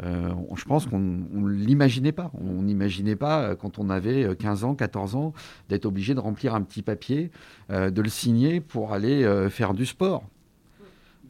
Euh, 0.02 0.30
je 0.56 0.64
pense 0.64 0.86
qu'on 0.86 0.98
ne 0.98 1.48
l'imaginait 1.48 2.12
pas. 2.12 2.30
On 2.34 2.62
n'imaginait 2.62 3.16
pas, 3.16 3.42
euh, 3.42 3.54
quand 3.54 3.78
on 3.78 3.88
avait 3.88 4.36
15 4.36 4.64
ans, 4.64 4.74
14 4.74 5.16
ans, 5.16 5.32
d'être 5.68 5.86
obligé 5.86 6.14
de 6.14 6.20
remplir 6.20 6.54
un 6.54 6.62
petit 6.62 6.82
papier, 6.82 7.30
de 7.70 8.00
le 8.00 8.08
signer 8.08 8.60
pour 8.60 8.92
aller 8.92 9.26
faire 9.50 9.74
du 9.74 9.86
sport. 9.86 10.24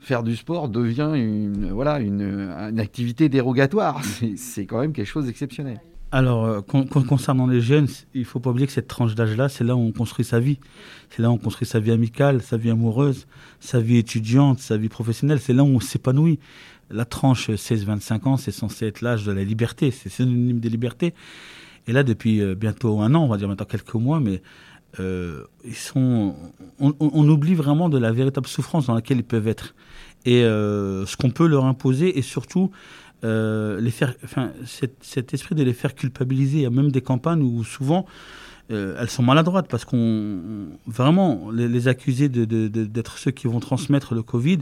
Faire 0.00 0.22
du 0.22 0.36
sport 0.36 0.68
devient 0.68 1.12
voilà, 1.70 2.00
une 2.00 2.78
activité 2.78 3.28
dérogatoire. 3.28 4.02
C'est 4.36 4.66
quand 4.66 4.80
même 4.80 4.92
quelque 4.92 5.06
chose 5.06 5.26
d'exceptionnel. 5.26 5.80
Alors, 6.12 6.44
euh, 6.44 6.60
concernant 6.62 7.46
les 7.46 7.60
jeunes, 7.60 7.88
il 8.14 8.24
faut 8.24 8.38
pas 8.38 8.50
oublier 8.50 8.66
que 8.66 8.72
cette 8.72 8.86
tranche 8.86 9.14
d'âge-là, 9.14 9.48
c'est 9.48 9.64
là 9.64 9.74
où 9.74 9.80
on 9.80 9.92
construit 9.92 10.24
sa 10.24 10.38
vie. 10.38 10.58
C'est 11.10 11.20
là 11.20 11.30
où 11.30 11.34
on 11.34 11.38
construit 11.38 11.66
sa 11.66 11.80
vie 11.80 11.90
amicale, 11.90 12.42
sa 12.42 12.56
vie 12.56 12.70
amoureuse, 12.70 13.26
sa 13.58 13.80
vie 13.80 13.96
étudiante, 13.96 14.60
sa 14.60 14.76
vie 14.76 14.88
professionnelle. 14.88 15.40
C'est 15.40 15.52
là 15.52 15.64
où 15.64 15.68
on 15.68 15.80
s'épanouit. 15.80 16.38
La 16.90 17.04
tranche 17.04 17.50
16-25 17.50 18.28
ans, 18.28 18.36
c'est 18.36 18.52
censé 18.52 18.86
être 18.86 19.00
l'âge 19.00 19.24
de 19.24 19.32
la 19.32 19.42
liberté. 19.42 19.90
C'est 19.90 20.08
synonyme 20.08 20.60
de 20.60 20.68
liberté. 20.68 21.12
Et 21.88 21.92
là, 21.92 22.04
depuis 22.04 22.40
euh, 22.40 22.54
bientôt 22.54 23.00
un 23.00 23.14
an, 23.16 23.24
on 23.24 23.28
va 23.28 23.36
dire 23.36 23.48
maintenant 23.48 23.66
quelques 23.66 23.94
mois, 23.94 24.20
mais 24.20 24.42
euh, 25.00 25.42
ils 25.64 25.74
sont, 25.74 26.36
on, 26.78 27.28
oublie 27.28 27.54
vraiment 27.54 27.88
de 27.88 27.98
la 27.98 28.12
véritable 28.12 28.46
souffrance 28.46 28.86
dans 28.86 28.94
laquelle 28.94 29.18
ils 29.18 29.24
peuvent 29.24 29.48
être. 29.48 29.74
Et 30.24 30.42
ce 30.42 31.16
qu'on 31.16 31.30
peut 31.30 31.46
leur 31.46 31.66
imposer, 31.66 32.18
et 32.18 32.22
surtout 32.22 32.72
euh, 33.24 33.80
les 33.80 33.90
faire, 33.90 34.14
enfin, 34.24 34.52
cet, 34.64 35.32
esprit 35.32 35.54
de 35.54 35.62
les 35.62 35.72
faire 35.72 35.94
culpabiliser. 35.94 36.58
Il 36.58 36.62
y 36.62 36.66
a 36.66 36.70
même 36.70 36.90
des 36.90 37.00
campagnes 37.00 37.42
où 37.42 37.64
souvent 37.64 38.04
euh, 38.70 38.96
elles 39.00 39.08
sont 39.08 39.22
maladroites 39.22 39.68
parce 39.68 39.84
qu'on 39.84 40.68
vraiment 40.86 41.50
les, 41.50 41.88
accuser 41.88 42.28
d'être 42.28 43.18
ceux 43.18 43.30
qui 43.30 43.46
vont 43.46 43.60
transmettre 43.60 44.14
le 44.14 44.22
Covid 44.22 44.58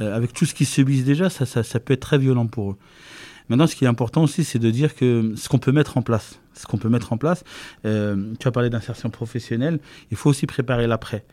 euh, 0.00 0.16
avec 0.16 0.32
tout 0.32 0.46
ce 0.46 0.54
qu'ils 0.54 0.66
subissent 0.66 1.04
déjà, 1.04 1.28
ça, 1.28 1.44
ça, 1.44 1.80
peut 1.80 1.92
être 1.92 2.00
très 2.00 2.18
violent 2.18 2.46
pour 2.46 2.72
eux. 2.72 2.76
Maintenant, 3.48 3.66
ce 3.66 3.74
qui 3.74 3.84
est 3.84 3.88
important 3.88 4.22
aussi, 4.22 4.44
c'est 4.44 4.60
de 4.60 4.70
dire 4.70 4.94
que 4.94 5.34
ce 5.36 5.48
qu'on 5.48 5.58
peut 5.58 5.72
mettre 5.72 5.98
en 5.98 6.02
place, 6.02 6.40
ce 6.54 6.66
qu'on 6.66 6.78
peut 6.78 6.88
mettre 6.88 7.12
en 7.12 7.18
place, 7.18 7.44
tu 7.82 7.88
as 7.88 8.50
parlé 8.52 8.70
d'insertion 8.70 9.10
professionnelle, 9.10 9.80
il 10.10 10.16
faut 10.16 10.30
aussi 10.30 10.46
préparer 10.46 10.86
l'après 10.86 11.24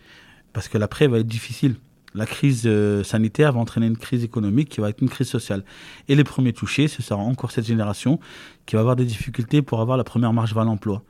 parce 0.51 0.67
que 0.67 0.79
l'après 0.79 1.07
va 1.07 1.19
être 1.19 1.27
difficile 1.27 1.75
la 2.17 2.25
crise 2.25 2.63
euh, 2.65 3.03
sanitaire 3.03 3.53
va 3.53 3.59
entraîner 3.59 3.85
une 3.85 3.97
crise 3.97 4.23
économique 4.23 4.69
qui 4.69 4.81
va 4.81 4.89
être 4.89 5.01
une 5.01 5.09
crise 5.09 5.27
sociale. 5.27 5.63
Et 6.09 6.15
les 6.15 6.23
premiers 6.23 6.51
touchés, 6.51 6.87
ce 6.87 7.01
sera 7.01 7.21
encore 7.21 7.51
cette 7.51 7.65
génération 7.65 8.19
qui 8.65 8.75
va 8.75 8.81
avoir 8.81 8.95
des 8.95 9.05
difficultés 9.05 9.61
pour 9.61 9.79
avoir 9.81 9.97
la 9.97 10.03
première 10.03 10.33
marche 10.33 10.53
vers 10.53 10.65
l'emploi. 10.65 11.03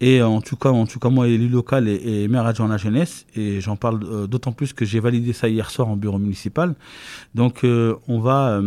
Et 0.00 0.20
en 0.20 0.40
tout 0.40 0.56
cas, 0.56 0.68
en 0.68 0.86
tout 0.86 0.98
cas, 0.98 1.08
moi, 1.08 1.26
élu 1.28 1.48
local 1.48 1.88
et, 1.88 2.28
maire 2.28 2.44
adjoint 2.44 2.66
à 2.66 2.70
la 2.70 2.76
jeunesse, 2.76 3.24
et 3.34 3.60
j'en 3.60 3.76
parle 3.76 4.00
euh, 4.04 4.26
d'autant 4.26 4.52
plus 4.52 4.72
que 4.72 4.84
j'ai 4.84 5.00
validé 5.00 5.32
ça 5.32 5.48
hier 5.48 5.70
soir 5.70 5.88
en 5.88 5.96
bureau 5.96 6.18
municipal. 6.18 6.74
Donc, 7.34 7.64
euh, 7.64 7.94
on 8.08 8.18
va, 8.18 8.60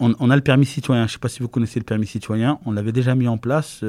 on, 0.00 0.30
a 0.30 0.36
le 0.36 0.42
permis 0.42 0.66
citoyen. 0.66 1.02
Je 1.02 1.10
ne 1.10 1.12
sais 1.12 1.18
pas 1.18 1.28
si 1.28 1.40
vous 1.40 1.48
connaissez 1.48 1.78
le 1.78 1.84
permis 1.84 2.06
citoyen. 2.06 2.58
On 2.64 2.72
l'avait 2.72 2.92
déjà 2.92 3.14
mis 3.14 3.28
en 3.28 3.38
place. 3.38 3.84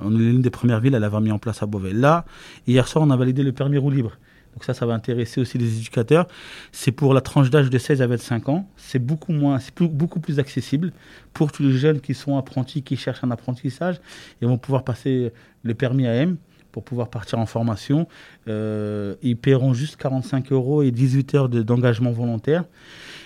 on 0.00 0.14
est 0.14 0.18
l'une 0.18 0.42
des 0.42 0.50
premières 0.50 0.80
villes 0.80 0.94
à 0.94 0.98
l'avoir 0.98 1.22
mis 1.22 1.32
en 1.32 1.38
place 1.38 1.62
à 1.62 1.66
Beauvais. 1.66 1.92
Là, 1.94 2.26
hier 2.66 2.86
soir, 2.86 3.04
on 3.06 3.10
a 3.10 3.16
validé 3.16 3.42
le 3.42 3.52
permis 3.52 3.78
roue 3.78 3.90
libre. 3.90 4.12
Donc 4.54 4.64
ça, 4.64 4.74
ça 4.74 4.86
va 4.86 4.94
intéresser 4.94 5.40
aussi 5.40 5.58
les 5.58 5.78
éducateurs. 5.78 6.26
C'est 6.72 6.92
pour 6.92 7.14
la 7.14 7.20
tranche 7.20 7.50
d'âge 7.50 7.70
de 7.70 7.78
16 7.78 8.02
à 8.02 8.06
25 8.06 8.48
ans. 8.48 8.68
C'est 8.76 8.98
beaucoup 8.98 9.32
moins, 9.32 9.58
c'est 9.58 9.80
beaucoup 9.82 10.20
plus 10.20 10.38
accessible 10.38 10.92
pour 11.32 11.52
tous 11.52 11.62
les 11.62 11.72
jeunes 11.72 12.00
qui 12.00 12.14
sont 12.14 12.36
apprentis, 12.36 12.82
qui 12.82 12.96
cherchent 12.96 13.22
un 13.22 13.30
apprentissage 13.30 14.00
et 14.42 14.46
vont 14.46 14.58
pouvoir 14.58 14.84
passer 14.84 15.32
le 15.62 15.74
permis 15.74 16.06
AM 16.06 16.36
pour 16.72 16.84
pouvoir 16.84 17.08
partir 17.08 17.38
en 17.38 17.46
formation. 17.46 18.08
Euh, 18.48 19.14
ils 19.22 19.36
paieront 19.36 19.74
juste 19.74 19.96
45 19.96 20.52
euros 20.52 20.82
et 20.82 20.90
18 20.90 21.34
heures 21.34 21.48
d'engagement 21.48 22.10
volontaire. 22.10 22.64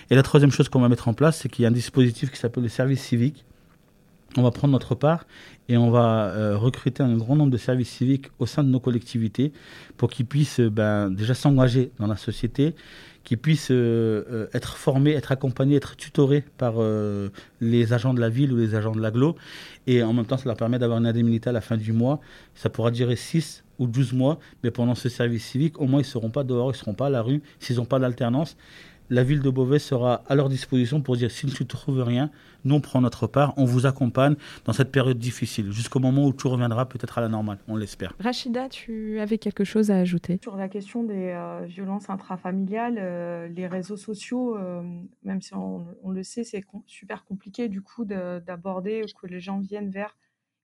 Et 0.09 0.15
la 0.15 0.23
troisième 0.23 0.51
chose 0.51 0.69
qu'on 0.69 0.81
va 0.81 0.89
mettre 0.89 1.07
en 1.07 1.13
place, 1.13 1.37
c'est 1.37 1.49
qu'il 1.49 1.63
y 1.63 1.65
a 1.65 1.69
un 1.69 1.71
dispositif 1.71 2.31
qui 2.31 2.37
s'appelle 2.37 2.63
le 2.63 2.69
service 2.69 3.01
civique 3.01 3.45
on 4.37 4.41
va 4.41 4.51
prendre 4.51 4.71
notre 4.71 4.95
part 4.95 5.25
et 5.69 5.77
on 5.77 5.91
va 5.91 6.27
euh, 6.27 6.57
recruter 6.57 7.03
un 7.03 7.15
grand 7.15 7.35
nombre 7.35 7.51
de 7.51 7.57
services 7.57 7.89
civiques 7.89 8.27
au 8.39 8.45
sein 8.45 8.63
de 8.63 8.69
nos 8.69 8.79
collectivités 8.79 9.53
pour 9.97 10.09
qu'ils 10.09 10.25
puissent 10.25 10.59
euh, 10.59 10.69
ben, 10.69 11.09
déjà 11.09 11.33
s'engager 11.33 11.91
dans 11.99 12.07
la 12.07 12.17
société, 12.17 12.75
qu'ils 13.23 13.37
puissent 13.37 13.71
euh, 13.71 14.47
être 14.53 14.75
formés, 14.75 15.11
être 15.11 15.31
accompagnés, 15.31 15.75
être 15.75 15.95
tutorés 15.95 16.43
par 16.57 16.75
les 17.61 17.93
agents 17.93 18.13
de 18.13 18.19
la 18.19 18.29
ville 18.29 18.51
ou 18.51 18.57
les 18.57 18.75
agents 18.75 18.91
de 18.91 19.01
l'agglo. 19.01 19.35
Et 19.87 20.03
en 20.03 20.13
même 20.13 20.25
temps, 20.25 20.37
ça 20.37 20.45
leur 20.45 20.57
permet 20.57 20.79
d'avoir 20.79 20.99
une 20.99 21.07
indemnité 21.07 21.49
à 21.49 21.53
la 21.53 21.61
fin 21.61 21.77
du 21.77 21.93
mois. 21.93 22.19
Ça 22.55 22.69
pourra 22.69 22.91
durer 22.91 23.15
6 23.15 23.63
ou 23.79 23.87
12 23.87 24.13
mois, 24.13 24.39
mais 24.63 24.71
pendant 24.71 24.95
ce 24.95 25.09
service 25.09 25.45
civique, 25.45 25.79
au 25.79 25.85
moins, 25.85 26.01
ils 26.01 26.03
ne 26.03 26.07
seront 26.07 26.29
pas 26.29 26.43
dehors, 26.43 26.71
ils 26.71 26.73
ne 26.73 26.77
seront 26.77 26.93
pas 26.93 27.07
à 27.07 27.09
la 27.09 27.21
rue, 27.21 27.41
s'ils 27.59 27.77
n'ont 27.77 27.85
pas 27.85 27.99
d'alternance 27.99 28.57
la 29.09 29.23
ville 29.23 29.41
de 29.41 29.49
Beauvais 29.49 29.79
sera 29.79 30.23
à 30.27 30.35
leur 30.35 30.49
disposition 30.49 31.01
pour 31.01 31.17
dire 31.17 31.31
si 31.31 31.47
tu 31.47 31.63
ne 31.63 31.67
trouves 31.67 32.01
rien, 32.01 32.29
nous 32.65 32.75
on 32.75 32.81
prend 32.81 33.01
notre 33.01 33.27
part, 33.27 33.53
on 33.57 33.65
vous 33.65 33.85
accompagne 33.85 34.35
dans 34.65 34.73
cette 34.73 34.91
période 34.91 35.17
difficile, 35.17 35.71
jusqu'au 35.71 35.99
moment 35.99 36.25
où 36.25 36.33
tout 36.33 36.49
reviendra 36.49 36.87
peut-être 36.87 37.17
à 37.17 37.21
la 37.21 37.29
normale, 37.29 37.59
on 37.67 37.75
l'espère. 37.75 38.13
Rachida, 38.19 38.69
tu 38.69 39.19
avais 39.19 39.37
quelque 39.37 39.63
chose 39.63 39.91
à 39.91 39.97
ajouter? 39.97 40.39
Sur 40.41 40.55
la 40.55 40.69
question 40.69 41.03
des 41.03 41.31
euh, 41.35 41.65
violences 41.65 42.09
intrafamiliales, 42.09 42.97
euh, 42.97 43.47
les 43.47 43.67
réseaux 43.67 43.97
sociaux, 43.97 44.57
euh, 44.57 44.81
même 45.23 45.41
si 45.41 45.53
on, 45.53 45.85
le 46.09 46.23
sait, 46.23 46.43
c'est 46.43 46.63
super 46.85 47.25
compliqué 47.25 47.69
du 47.69 47.81
coup 47.81 48.05
d'aborder 48.05 49.05
que 49.19 49.27
les 49.27 49.39
gens 49.39 49.59
viennent 49.59 49.89
vers. 49.89 50.15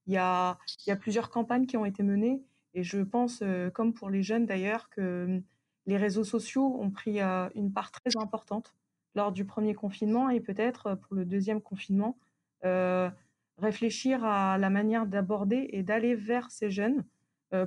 Il 0.08 0.13
y, 0.13 0.17
a, 0.17 0.58
il 0.86 0.89
y 0.89 0.91
a 0.91 0.95
plusieurs 0.95 1.30
campagnes 1.30 1.65
qui 1.65 1.78
ont 1.78 1.86
été 1.86 2.02
menées 2.02 2.41
et 2.73 2.84
je 2.84 2.99
pense, 2.99 3.43
comme 3.73 3.93
pour 3.93 4.10
les 4.10 4.23
jeunes 4.23 4.45
d'ailleurs, 4.45 4.89
que 4.89 5.41
les 5.89 5.97
réseaux 5.97 6.23
sociaux 6.23 6.78
ont 6.80 6.91
pris 6.91 7.19
euh, 7.19 7.49
une 7.56 7.73
part 7.73 7.91
très 7.91 8.15
importante 8.15 8.75
lors 9.15 9.32
du 9.32 9.43
premier 9.43 9.73
confinement 9.73 10.30
et 10.30 10.39
peut-être 10.39 10.88
euh, 10.88 10.95
pour 10.95 11.15
le 11.15 11.25
deuxième 11.25 11.62
confinement, 11.62 12.15
euh, 12.63 13.10
réfléchir 13.58 14.23
à 14.23 14.60
la 14.60 14.69
manière 14.69 15.08
d'aborder 15.08 15.67
et 15.71 15.82
d'aller 15.82 16.13
vers 16.15 16.52
ces 16.52 16.69
jeunes 16.69 17.04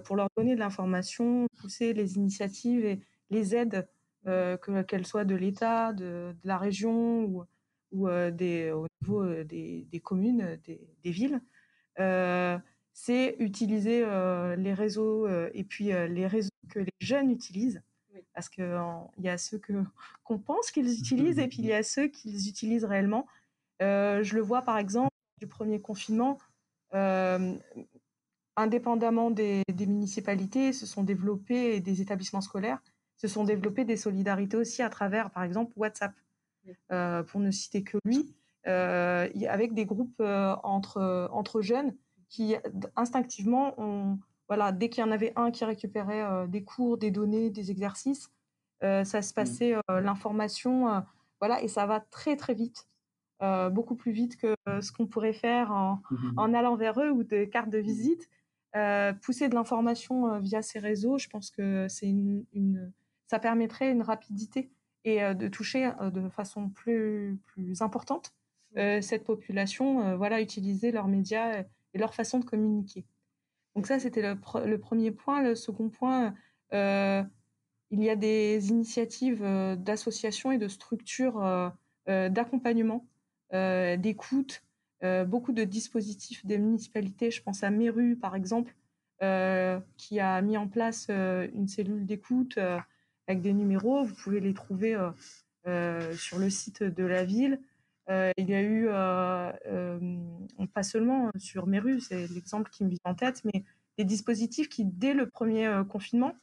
pour 0.05 0.15
leur 0.15 0.29
donner 0.37 0.55
de 0.55 0.61
l'information, 0.61 1.49
pousser 1.57 1.93
les 1.93 2.15
initiatives 2.15 2.85
et 2.85 3.01
les 3.31 3.57
aides, 3.57 3.89
qu'elles 4.25 5.05
soient 5.05 5.25
de 5.25 5.35
l'État, 5.35 5.93
de, 5.93 6.37
la 6.45 6.57
région 6.57 7.25
ou, 7.25 8.09
au 8.09 8.31
niveau 8.31 9.43
des, 9.43 10.01
communes, 10.05 10.57
des, 10.65 11.11
villes. 11.11 11.41
c'est 12.93 13.37
utiliser 13.41 14.07
les 14.57 14.73
réseaux 14.73 15.29
et 15.29 15.65
puis 15.65 15.87
les 15.87 16.29
réseaux 16.29 16.51
que 16.71 16.79
les 16.79 16.95
jeunes 17.01 17.33
utilisent 17.33 17.83
parce 18.35 18.49
qu'il 18.49 18.65
y 19.19 19.29
a 19.29 19.39
ceux 19.39 19.61
qu'on 20.25 20.39
pense 20.39 20.71
qu'ils 20.71 20.93
utilisent 20.99 21.39
et 21.39 21.49
puis 21.49 21.59
il 21.59 21.67
y 21.67 21.73
a 21.73 21.83
ceux 21.83 22.09
qu'ils 22.09 22.49
utilisent 22.49 22.85
réellement. 22.85 23.27
Euh, 23.83 24.23
je 24.23 24.35
le 24.35 24.43
vois 24.43 24.63
par 24.63 24.79
exemple 24.79 25.11
du 25.41 25.47
premier 25.47 25.81
confinement, 25.81 26.39
euh, 26.95 27.55
indépendamment 28.57 29.31
des, 29.31 29.63
municipalités, 29.81 30.73
se 30.73 30.87
sont 30.87 31.03
développés 31.03 31.81
des 31.81 32.01
établissements 32.01 32.41
scolaires, 32.41 32.81
se 33.17 33.27
sont 33.27 33.45
développés 33.45 33.85
des 33.85 33.97
solidarités 33.97 34.57
aussi 34.57 34.83
à 34.83 34.89
travers, 34.89 35.31
par 35.31 35.43
exemple, 35.43 35.73
WhatsApp, 35.77 36.13
euh, 36.93 37.25
pour 37.25 37.41
ne 37.41 37.51
citer 37.51 37.83
que 37.83 37.99
lui, 38.05 38.35
avec 38.65 39.75
des 39.75 39.85
groupes 39.85 40.23
entre, 40.63 41.29
entre 41.33 41.61
jeunes 41.61 41.97
qui 42.29 42.55
instinctivement 42.95 43.75
ont 43.79 44.19
voilà, 44.55 44.71
dès 44.71 44.91
qu'il 44.91 45.03
y 45.03 45.07
en 45.07 45.11
avait 45.11 45.33
un 45.35 45.51
qui 45.51 45.65
récupérait 45.65 46.23
euh, 46.23 46.47
des 46.47 46.63
cours, 46.63 46.99
des 46.99 47.11
données, 47.11 47.49
des 47.49 47.71
exercices, 47.71 48.31
euh, 48.85 49.03
ça 49.03 49.23
se 49.23 49.31
mmh. 49.31 49.35
passait 49.35 49.75
euh, 49.75 50.01
l'information, 50.03 51.03
voilà, 51.41 51.63
et 51.63 51.69
ça 51.69 51.87
va 51.87 52.01
très 52.01 52.37
très 52.37 52.53
vite, 52.53 52.87
beaucoup 53.71 53.95
plus 53.95 54.13
vite 54.13 54.37
que 54.37 54.55
ce 54.83 54.93
qu'on 54.93 55.07
pourrait 55.07 55.33
faire 55.33 55.73
en, 55.73 56.03
mmh 56.11 56.33
en, 56.37 56.53
allant 56.53 56.77
vers 56.77 57.01
eux 57.01 57.11
ou 57.11 57.25
des 57.25 57.49
cartes 57.49 57.71
de 57.71 57.79
mmh. 57.79 57.83
visite. 57.83 58.29
pousser 59.23 59.49
de 59.49 59.55
l'information 59.55 60.39
via 60.39 60.61
ces 60.61 60.79
réseaux, 60.79 61.17
je 61.17 61.31
pense 61.31 61.51
que 61.51 61.89
c'est 61.89 62.09
une, 62.09 62.93
ça 63.29 63.39
permettrait 63.39 63.91
une 63.91 64.03
rapidité 64.03 64.71
et 65.05 65.35
de 65.35 65.49
toucher 65.49 65.91
de 66.13 66.29
façon 66.29 66.69
plus, 66.69 67.41
plus 67.47 67.81
importante 67.81 68.35
cette 68.77 69.25
population, 69.25 70.15
voilà, 70.19 70.43
utiliser 70.43 70.93
leurs 70.93 71.09
médias 71.09 71.65
et 71.95 71.99
leur 71.99 72.13
façon 72.13 72.39
de 72.39 72.45
communiquer. 72.45 73.07
Donc 73.75 73.87
ça, 73.87 73.99
c'était 73.99 74.23
le, 74.23 74.79
premier 74.79 75.11
point. 75.11 75.43
Le 75.43 75.55
second 75.55 75.89
point, 75.89 76.35
euh, 76.73 77.23
il 77.91 78.03
y 78.03 78.11
a 78.11 78.17
des 78.17 78.69
initiatives 78.69 79.43
euh, 79.43 79.77
d'associations 79.77 80.53
et 80.53 80.59
de 80.59 80.69
structures 80.69 81.43
euh, 81.43 82.29
d'accompagnement, 82.29 83.07
d'écoute, 83.53 84.63
beaucoup 85.27 85.53
de 85.53 85.65
dispositifs 85.65 86.45
des 86.47 86.59
municipalités. 86.59 87.31
Je 87.31 87.43
pense 87.43 87.63
à 87.63 87.71
Méru, 87.71 88.17
par 88.17 88.35
exemple, 88.35 88.75
qui 89.99 90.19
a 90.21 90.43
mis 90.43 90.57
en 90.57 90.67
place 90.67 91.11
une 91.11 91.69
cellule 91.69 92.07
d'écoute 92.07 92.59
avec 93.29 93.43
des 93.43 93.53
numéros. 93.53 94.05
Vous 94.05 94.15
pouvez 94.15 94.41
les 94.41 94.55
trouver 94.55 94.97
sur 96.17 96.39
le 96.39 96.51
site 96.51 96.83
de 96.83 97.05
la 97.05 97.25
ville. 97.25 97.61
Euh, 98.11 98.33
il 98.37 98.49
y 98.49 98.55
a 98.55 98.63
eu, 98.63 98.89
euh, 98.89 99.53
euh, 99.67 100.17
pas 100.75 100.83
seulement 100.83 101.31
sur 101.39 101.67
Meru, 101.67 102.01
c'est 102.01 102.27
l'exemple 102.29 102.71
qui 102.71 102.85
me 102.85 102.91
vient 102.91 102.99
en 103.05 103.15
tête, 103.15 103.43
mais 103.45 103.65
des 103.99 104.05
dispositifs 104.05 104.69
qui, 104.69 104.85
dès 104.85 105.15
le 105.15 105.29
premier 105.29 105.83
confinement, 105.89 106.35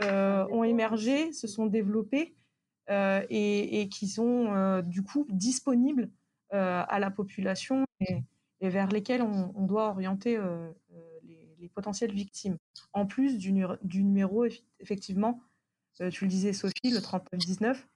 ont 0.00 0.64
émergé, 0.64 1.32
se 1.32 1.46
sont 1.46 1.66
développés 1.66 2.34
et, 2.88 3.88
qui 3.92 4.08
sont 4.08 4.82
du 4.86 5.02
coup 5.02 5.26
disponibles 5.28 6.10
à 6.50 6.98
la 6.98 7.10
population 7.10 7.84
et, 8.00 8.22
vers 8.60 8.88
lesquels 8.88 9.22
on, 9.22 9.66
doit 9.66 9.88
orienter 9.88 10.40
les, 11.22 11.68
potentielles 11.74 12.12
victimes. 12.12 12.56
En 12.92 13.06
plus 13.06 13.36
du, 13.38 13.52
du 13.82 14.04
numéro, 14.04 14.46
effectivement, 14.80 15.40
tu 16.10 16.24
le 16.24 16.28
disais 16.28 16.52
Sophie, 16.52 16.90
le 16.90 17.00
3919, 17.00 17.86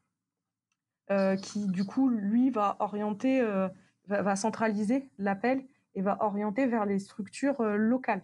euh, 1.11 1.37
qui 1.37 1.67
du 1.67 1.85
coup, 1.85 2.09
lui, 2.09 2.51
va 2.51 2.77
orienter, 2.81 3.41
euh, 3.41 3.69
va, 4.09 4.37
centraliser 4.37 5.09
l'appel 5.19 5.65
et 5.95 6.03
va 6.03 6.23
orienter 6.23 6.67
vers 6.67 6.85
les 6.85 6.99
structures 6.99 7.63
locales, 7.63 8.23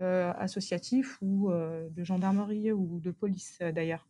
associatives 0.00 1.16
ou 1.22 1.50
de 1.50 2.04
gendarmerie 2.04 2.72
ou 2.72 3.00
de 3.00 3.10
police 3.10 3.58
d'ailleurs. 3.60 4.08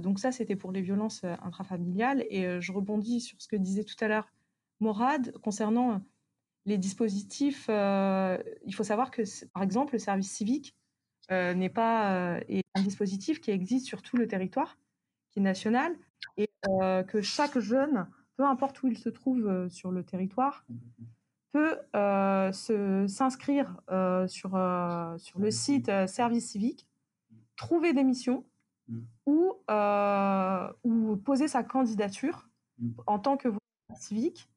donc 0.00 0.18
ça, 0.18 0.32
c'était 0.32 0.56
pour 0.56 0.72
les 0.72 0.80
violences 0.80 1.24
intrafamiliales. 1.24 2.24
Et 2.30 2.60
je 2.60 2.72
rebondis 2.72 3.20
sur 3.20 3.40
ce 3.40 3.48
que 3.48 3.56
disait 3.56 3.84
tout 3.84 3.96
à 4.00 4.08
l'heure 4.08 4.32
Morad 4.80 5.32
concernant 5.42 6.00
les 6.64 6.78
dispositifs. 6.78 7.68
il 7.68 8.74
faut 8.74 8.84
savoir 8.84 9.10
que, 9.10 9.22
par 9.52 9.62
exemple, 9.62 9.94
le 9.94 9.98
service 9.98 10.30
civique 10.30 10.76
n'est 11.30 11.70
pas 11.70 12.40
est 12.48 12.62
un 12.74 12.82
dispositif 12.82 13.40
qui 13.40 13.50
existe 13.50 13.86
sur 13.86 14.02
tout 14.02 14.16
le 14.16 14.26
territoire, 14.26 14.78
qui 15.32 15.40
et 16.36 16.48
que 17.08 17.20
chaque 17.20 17.58
jeune, 17.58 18.06
peu 18.36 18.44
importe 18.44 18.82
où 18.82 18.86
il 18.86 18.96
se 18.96 19.08
trouve 19.08 19.68
sur 19.68 19.90
le 19.90 20.04
territoire, 20.04 20.64
peut 21.52 21.78
s'inscrire 22.52 23.80
sur, 24.28 24.50
sur 25.18 25.38
le 25.38 25.50
site 25.50 25.90
service 26.06 26.50
civique, 26.50 26.86
trouver 27.56 27.92
des 27.92 28.04
missions 28.04 28.44
ou, 29.26 29.54
ou 30.84 31.16
poser 31.16 31.48
sa 31.48 31.62
candidature 31.62 32.48
en 33.06 33.18
tant 33.18 33.36
que 33.36 33.48
civique 33.94 34.48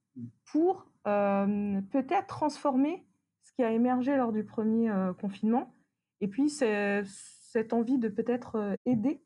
pour 0.46 0.88
peut-être 1.04 2.28
transformer 2.28 3.06
ce 3.44 3.54
qui 3.54 3.64
a 3.64 3.72
émergé 3.72 4.16
lors 4.16 4.32
du 4.32 4.44
premier 4.44 4.92
confinement. 5.20 5.74
Et 6.22 6.28
puis 6.28 6.50
cette 6.50 7.74
envie 7.74 7.98
de 7.98 8.08
peut-être 8.08 8.78
aider 8.86 9.22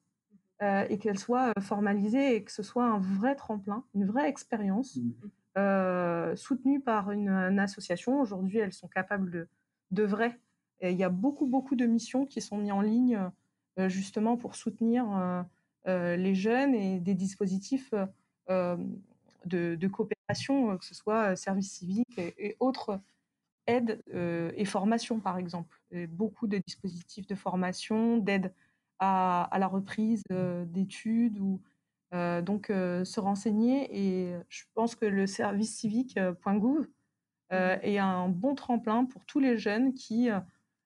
et 0.61 0.97
qu'elle 0.97 1.17
soit 1.17 1.53
formalisée 1.61 2.35
et 2.35 2.43
que 2.43 2.51
ce 2.51 2.63
soit 2.63 2.85
un 2.85 2.99
vrai 2.99 3.35
tremplin, 3.35 3.85
une 3.95 4.05
vraie 4.05 4.27
expérience 4.27 4.97
mmh. 4.97 6.35
soutenue 6.35 6.81
par 6.81 7.11
une, 7.11 7.59
association. 7.59 8.19
Aujourd'hui, 8.19 8.57
elles 8.57 8.73
sont 8.73 8.89
capables 8.89 9.31
de, 9.31 9.47
de 9.91 10.03
vrai. 10.03 10.37
Et 10.81 10.91
il 10.91 10.97
y 10.97 11.03
a 11.03 11.09
beaucoup, 11.09 11.45
beaucoup 11.45 11.75
de 11.75 11.85
missions 11.85 12.25
qui 12.25 12.41
sont 12.41 12.57
mises 12.57 12.71
en 12.71 12.81
ligne 12.81 13.19
justement 13.87 14.35
pour 14.35 14.55
soutenir 14.55 15.45
les 15.85 16.35
jeunes 16.35 16.75
et 16.75 16.99
des 16.99 17.15
dispositifs 17.15 17.93
de, 18.47 19.87
coopération, 19.87 20.77
que 20.77 20.85
ce 20.85 20.95
soit 20.95 21.35
service 21.35 21.71
civique 21.71 22.17
et, 22.17 22.55
autres 22.59 22.99
aides 23.67 24.01
et 24.13 24.65
formations, 24.65 25.19
par 25.19 25.37
exemple. 25.37 25.79
beaucoup 26.09 26.47
de 26.47 26.57
dispositifs 26.57 27.27
de 27.27 27.35
formation, 27.35 28.17
d'aide 28.17 28.53
à, 28.99 29.49
la 29.57 29.67
reprise 29.67 30.23
d'études 30.67 31.39
ou 31.39 31.61
donc 32.11 32.67
se 32.67 33.19
renseigner. 33.19 33.89
Et 33.91 34.35
je 34.49 34.63
pense 34.73 34.95
que 34.95 35.05
le 35.05 35.27
service 35.27 35.75
civique.gouv 35.77 36.81
mmh 36.81 36.87
est 37.51 37.97
un 37.97 38.29
bon 38.29 38.53
tremplin 38.53 39.05
pour 39.05 39.25
tous 39.25 39.39
les 39.39 39.57
jeunes 39.57 39.93
qui 39.95 40.29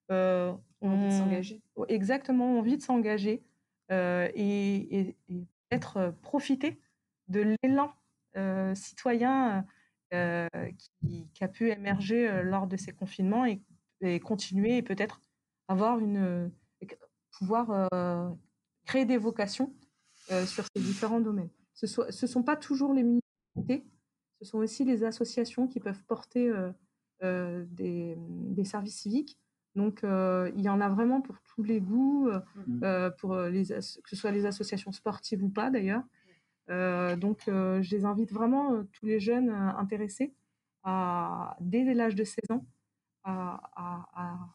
ont 0.10 0.60
envie 0.82 1.08
de 1.08 1.12
s'engager. 1.12 1.62
Exactement, 1.90 2.58
envie 2.58 2.78
de 2.78 2.82
s'engager 2.82 3.44
et, 3.90 3.96
et, 4.36 5.16
et 5.30 5.46
peut-être 5.70 6.14
profiter 6.22 6.80
de 7.28 7.56
l'élan 7.62 7.94
euh, 8.36 8.74
citoyen 8.74 9.66
euh, 10.14 10.48
qui, 10.78 11.44
a 11.44 11.48
pu 11.48 11.70
émerger 11.70 12.42
lors 12.44 12.66
de 12.66 12.78
ces 12.78 12.92
confinements 12.92 13.46
et, 13.46 13.62
continuer 14.20 14.78
et 14.78 14.82
peut-être 14.82 15.22
avoir 15.70 15.98
une 16.00 16.52
pouvoir 17.38 17.90
créer 18.86 19.06
des 19.06 19.18
vocations 19.18 19.74
sur 20.46 20.66
ces 20.76 20.82
différents 20.82 21.22
domaines. 21.22 21.50
Ce 21.74 21.86
ne 21.86 22.12
ce 22.12 22.28
sont 22.28 22.44
pas 22.44 22.56
toujours 22.56 22.94
les 22.94 23.04
municipalités, 23.04 23.90
ce 24.40 24.46
sont 24.46 24.60
aussi 24.60 24.86
les 24.86 25.04
associations 25.04 25.68
qui 25.68 25.80
peuvent 25.80 26.04
porter 26.04 26.52
des, 27.22 28.16
des, 28.18 28.66
services 28.66 29.02
civiques. 29.02 29.38
Donc, 29.76 30.02
il 30.04 30.62
y 30.62 30.70
en 30.70 30.82
a 30.82 30.90
vraiment 30.90 31.22
pour 31.22 31.36
tous 31.42 31.64
les 31.64 31.82
goûts, 31.82 32.30
mmh. 32.68 33.10
pour 33.20 33.36
les, 33.36 33.64
que 33.66 34.10
ce 34.10 34.16
soit 34.16 34.32
les 34.32 34.46
associations 34.46 34.92
sportives 34.92 35.44
ou 35.44 35.50
pas 35.50 35.70
d'ailleurs. 35.70 36.04
Euh, 36.70 37.16
donc, 37.16 37.48
euh, 37.48 37.82
je 37.82 37.96
les 37.96 38.06
invite 38.06 38.32
vraiment, 38.32 38.74
euh, 38.74 38.84
tous 38.94 39.06
les 39.06 39.20
jeunes 39.20 39.50
intéressés, 39.50 40.34
à, 40.84 41.58
dès 41.60 41.84
l'âge 41.94 42.16
de 42.16 42.24
16 42.24 42.52
ans, 42.52 42.66
à, 43.24 43.62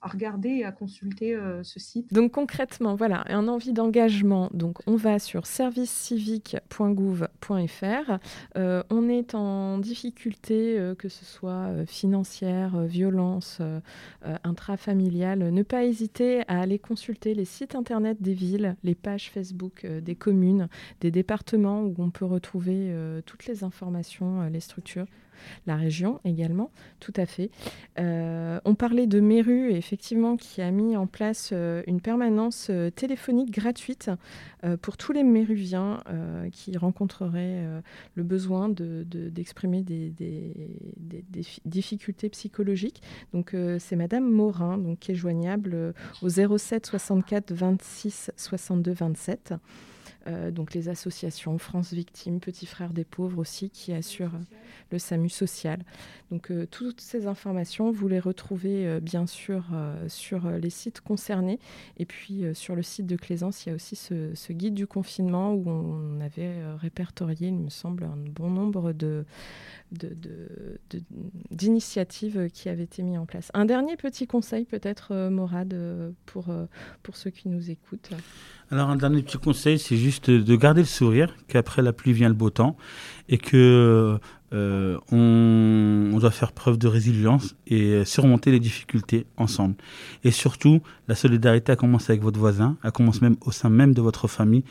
regarder 0.02 0.48
et 0.48 0.64
à 0.64 0.72
consulter 0.72 1.38
ce 1.62 1.78
site. 1.80 2.12
Donc 2.12 2.32
concrètement, 2.32 2.94
voilà, 2.94 3.24
un 3.28 3.48
envie 3.48 3.72
d'engagement. 3.72 4.50
Donc 4.52 4.80
on 4.86 4.96
va 4.96 5.18
sur 5.18 5.46
servicecivique.gouv.fr. 5.46 8.18
on 8.54 9.08
est 9.08 9.34
en 9.34 9.78
difficulté, 9.78 10.92
que 10.98 11.08
ce 11.08 11.24
soit 11.24 11.86
financière, 11.86 12.82
violence, 12.82 13.62
intrafamiliale. 14.44 15.50
Ne 15.50 15.62
pas 15.62 15.84
hésiter 15.84 16.42
à 16.48 16.60
aller 16.60 16.78
consulter 16.78 17.34
les 17.34 17.44
sites 17.44 17.74
internet 17.74 18.22
des 18.22 18.34
villes, 18.34 18.76
les 18.84 18.94
pages 18.94 19.30
Facebook 19.30 19.86
des 19.86 20.14
communes, 20.14 20.68
des 21.00 21.10
départements 21.10 21.82
où 21.82 21.94
on 21.98 22.10
peut 22.10 22.26
retrouver 22.26 22.94
toutes 23.26 23.46
les 23.46 23.64
informations, 23.64 24.48
les 24.48 24.60
structures 24.60 25.06
la 25.66 25.76
région 25.76 26.20
également, 26.24 26.70
tout 27.00 27.12
à 27.16 27.26
fait. 27.26 27.50
Euh, 27.98 28.60
on 28.64 28.74
parlait 28.74 29.06
de 29.06 29.20
Méru, 29.20 29.72
effectivement, 29.72 30.36
qui 30.36 30.62
a 30.62 30.70
mis 30.70 30.96
en 30.96 31.06
place 31.06 31.50
euh, 31.52 31.82
une 31.86 32.00
permanence 32.00 32.68
euh, 32.70 32.90
téléphonique 32.90 33.50
gratuite 33.50 34.10
pour 34.82 34.96
tous 34.96 35.12
les 35.12 35.22
Méruviens 35.22 36.02
qui 36.50 36.76
rencontreraient 36.76 37.64
le 38.16 38.22
besoin 38.24 38.68
d'exprimer 38.68 39.84
de, 39.84 40.10
des, 40.16 41.44
difficultés 41.64 42.28
psychologiques. 42.28 43.00
Donc, 43.32 43.54
c'est 43.78 43.94
Madame 43.94 44.28
Morin, 44.28 44.76
donc, 44.78 44.98
qui 44.98 45.12
est 45.12 45.14
joignable 45.14 45.94
au 46.22 46.28
07 46.28 46.86
64 46.86 47.52
26 47.52 48.32
62 48.36 48.92
27. 48.92 49.54
Euh, 50.28 50.50
donc 50.50 50.74
les 50.74 50.88
associations 50.88 51.58
France 51.58 51.92
Victimes, 51.92 52.40
Petits 52.40 52.66
Frères 52.66 52.92
des 52.92 53.04
Pauvres 53.04 53.38
aussi, 53.38 53.70
qui 53.70 53.92
assurent 53.92 54.38
le 54.90 54.98
SAMU 54.98 55.28
social. 55.28 55.80
Donc 56.30 56.50
euh, 56.50 56.66
toutes 56.70 57.00
ces 57.00 57.26
informations, 57.26 57.90
vous 57.90 58.08
les 58.08 58.20
retrouvez 58.20 58.86
euh, 58.86 59.00
bien 59.00 59.26
sûr 59.26 59.64
sur 60.08 60.50
les 60.50 60.70
sites 60.70 61.00
concernés. 61.00 61.58
Et 61.98 62.04
puis 62.04 62.44
sur 62.54 62.74
le 62.74 62.82
site 62.82 63.06
de 63.06 63.16
Claisance, 63.16 63.64
il 63.64 63.70
y 63.70 63.72
a 63.72 63.74
aussi 63.74 63.96
ce, 63.96 64.52
guide 64.52 64.74
du 64.74 64.86
confinement 64.86 65.52
où 65.52 65.68
on 65.68 66.20
avait 66.20 66.52
répertorié, 66.76 67.48
il 67.48 67.58
me 67.58 67.70
semble, 67.70 68.04
un 68.04 68.16
bon 68.16 68.50
nombre 68.50 68.92
de, 68.92 69.24
d'initiatives 71.50 72.48
qui 72.52 72.68
avaient 72.68 72.84
été 72.84 73.02
mises 73.02 73.18
en 73.18 73.26
place. 73.26 73.50
Un 73.54 73.64
dernier 73.64 73.96
petit 73.96 74.26
conseil 74.26 74.64
peut-être, 74.64 75.28
Morad, 75.30 75.74
pour, 76.26 76.46
pour 77.02 77.16
ceux 77.16 77.30
qui 77.30 77.48
nous 77.48 77.70
écoutent. 77.70 78.10
Alors 78.70 78.90
un 78.90 78.96
dernier 78.96 79.22
petit 79.22 79.38
conseil, 79.38 79.78
c'est 79.78 79.96
juste 79.96 80.30
de 80.30 80.56
garder 80.56 80.82
le 80.82 80.86
sourire, 80.86 81.34
qu'après 81.48 81.80
la 81.80 81.94
pluie 81.94 82.12
vient 82.12 82.28
le 82.28 82.34
beau 82.34 82.50
temps, 82.50 82.76
et 83.30 83.38
que 83.38 84.18
euh, 84.52 84.98
on, 85.10 86.18
doit 86.18 86.30
faire 86.30 86.52
preuve 86.52 86.76
de 86.78 86.86
résilience 86.86 87.54
et 87.66 88.04
surmonter 88.04 88.50
les 88.50 88.60
difficultés 88.60 89.26
ensemble. 89.36 89.74
Et 90.24 90.30
surtout, 90.30 90.82
la 91.06 91.14
solidarité 91.14 91.72
a 91.72 91.76
commencé 91.76 92.12
avec 92.12 92.22
votre 92.22 92.38
voisin, 92.38 92.76
elle 92.84 92.92
commence 92.92 93.22
même 93.22 93.36
au 93.40 93.52
sein 93.52 93.70
même 93.70 93.94
de 93.94 94.02
votre 94.02 94.28
famille. 94.28 94.64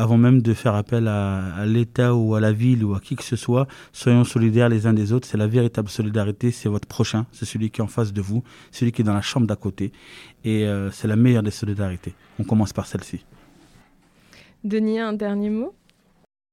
Avant 0.00 0.16
même 0.16 0.42
de 0.42 0.54
faire 0.54 0.76
appel 0.76 1.08
à, 1.08 1.66
l'État 1.66 2.14
ou 2.14 2.36
à 2.36 2.40
la 2.40 2.52
ville 2.52 2.84
ou 2.84 2.94
à 2.94 3.00
qui 3.00 3.16
que 3.16 3.24
ce 3.24 3.34
soit, 3.34 3.66
soyons 3.92 4.22
solidaires 4.22 4.68
les 4.68 4.86
uns 4.86 4.92
des 4.92 5.12
autres. 5.12 5.26
C'est 5.26 5.36
la 5.36 5.48
véritable 5.48 5.88
solidarité, 5.88 6.52
c'est 6.52 6.68
votre 6.68 6.86
prochain, 6.86 7.26
c'est 7.32 7.44
celui 7.44 7.68
qui 7.70 7.80
est 7.80 7.84
en 7.84 7.88
face 7.88 8.12
de 8.12 8.20
vous, 8.20 8.44
celui 8.70 8.92
qui 8.92 9.02
est 9.02 9.04
dans 9.04 9.12
la 9.12 9.22
chambre 9.22 9.48
d'à 9.48 9.56
côté. 9.56 9.90
Et 10.44 10.66
euh, 10.66 10.92
c'est 10.92 11.08
la 11.08 11.16
meilleure 11.16 11.42
des 11.42 11.50
solidarités. 11.50 12.14
On 12.38 12.44
commence 12.44 12.72
par 12.72 12.86
celle-ci. 12.86 13.24
Denis, 14.62 15.00
un 15.00 15.14
dernier 15.14 15.50
mot? 15.50 15.74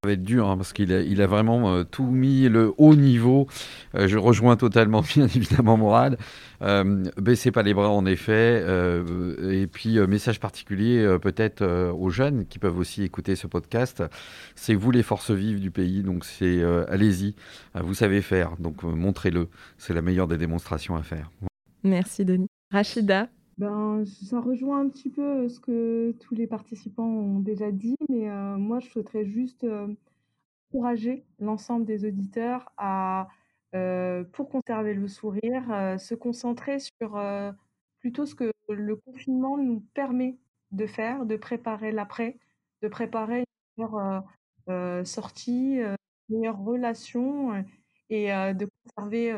Va 0.06 0.14
être 0.14 0.24
dur 0.24 0.50
hein, 0.50 0.58
parce 0.58 0.74
qu'il 0.74 0.92
a, 0.94 1.28
vraiment 1.28 1.74
euh, 1.74 1.84
tout 1.84 2.06
mis 2.06 2.48
le 2.48 2.74
haut 2.78 2.96
niveau. 2.96 3.48
Euh, 3.96 4.08
je 4.08 4.18
rejoins 4.18 4.56
totalement, 4.56 5.02
bien 5.16 5.26
évidemment, 5.26 5.78
Morad. 5.78 6.18
Euh, 6.62 7.04
baissez 7.18 7.52
pas 7.52 7.64
les 7.64 7.74
bras, 7.74 7.90
en 7.90 8.06
effet. 8.06 8.64
et 9.50 9.68
puis, 9.68 10.00
message 10.08 10.40
particulier 10.40 11.18
peut-être 11.22 11.66
aux 11.92 12.10
jeunes 12.10 12.46
qui 12.46 12.60
peuvent 12.60 12.78
aussi 12.78 13.04
écouter 13.04 13.36
ce 13.36 13.48
podcast. 13.48 14.04
C'est 14.56 14.76
vous 14.76 14.92
les 14.92 15.04
forces 15.04 15.32
vives 15.32 15.60
du 15.60 15.72
pays, 15.72 16.02
donc 16.02 16.24
c'est 16.24 16.64
allez-y. 16.88 17.36
vous 17.76 17.94
savez 17.94 18.22
faire, 18.22 18.56
donc 18.60 18.84
montrez-le. 18.84 19.50
C'est 19.78 19.94
la 19.94 20.02
meilleure 20.02 20.28
des 20.28 20.38
démonstrations 20.38 20.96
à 20.96 21.04
faire. 21.04 21.30
Merci, 21.84 22.24
Denis. 22.26 22.48
Rachida, 22.72 23.28
ben, 23.58 24.06
ça 24.06 24.40
rejoint 24.42 24.82
un 24.82 24.90
petit 24.90 25.10
peu 25.10 25.48
ce 25.48 25.60
que 25.60 26.14
tous 26.20 26.36
les 26.36 26.48
participants 26.48 27.08
ont 27.08 27.40
déjà 27.40 27.72
dit, 27.72 27.96
mais 28.10 28.30
moi, 28.58 28.80
je 28.80 28.90
souhaiterais 28.90 29.26
juste 29.26 29.66
encourager 30.72 31.26
l'ensemble 31.40 31.86
des 31.86 32.06
auditeurs 32.06 32.72
à, 32.78 33.28
pour 34.34 34.50
conserver 34.50 34.94
le 34.94 35.08
sourire, 35.08 35.64
se 36.00 36.16
concentrer 36.16 36.80
sur 36.80 37.20
plutôt 38.00 38.26
ce 38.26 38.36
que 38.36 38.52
le 38.70 38.96
confinement 38.98 39.58
nous 39.58 39.82
permet 39.94 40.38
de 40.72 40.86
faire, 40.86 41.26
de 41.26 41.38
préparer 41.38 41.92
l'après, 41.92 42.38
de 42.82 42.88
préparer 42.88 43.46
une 43.78 43.86
meilleure 43.86 45.06
sortie, 45.06 45.80
une 46.30 46.40
meilleure 46.40 46.60
relation 46.60 47.64
et 48.10 48.28
de 48.28 48.68
conserver 48.84 49.34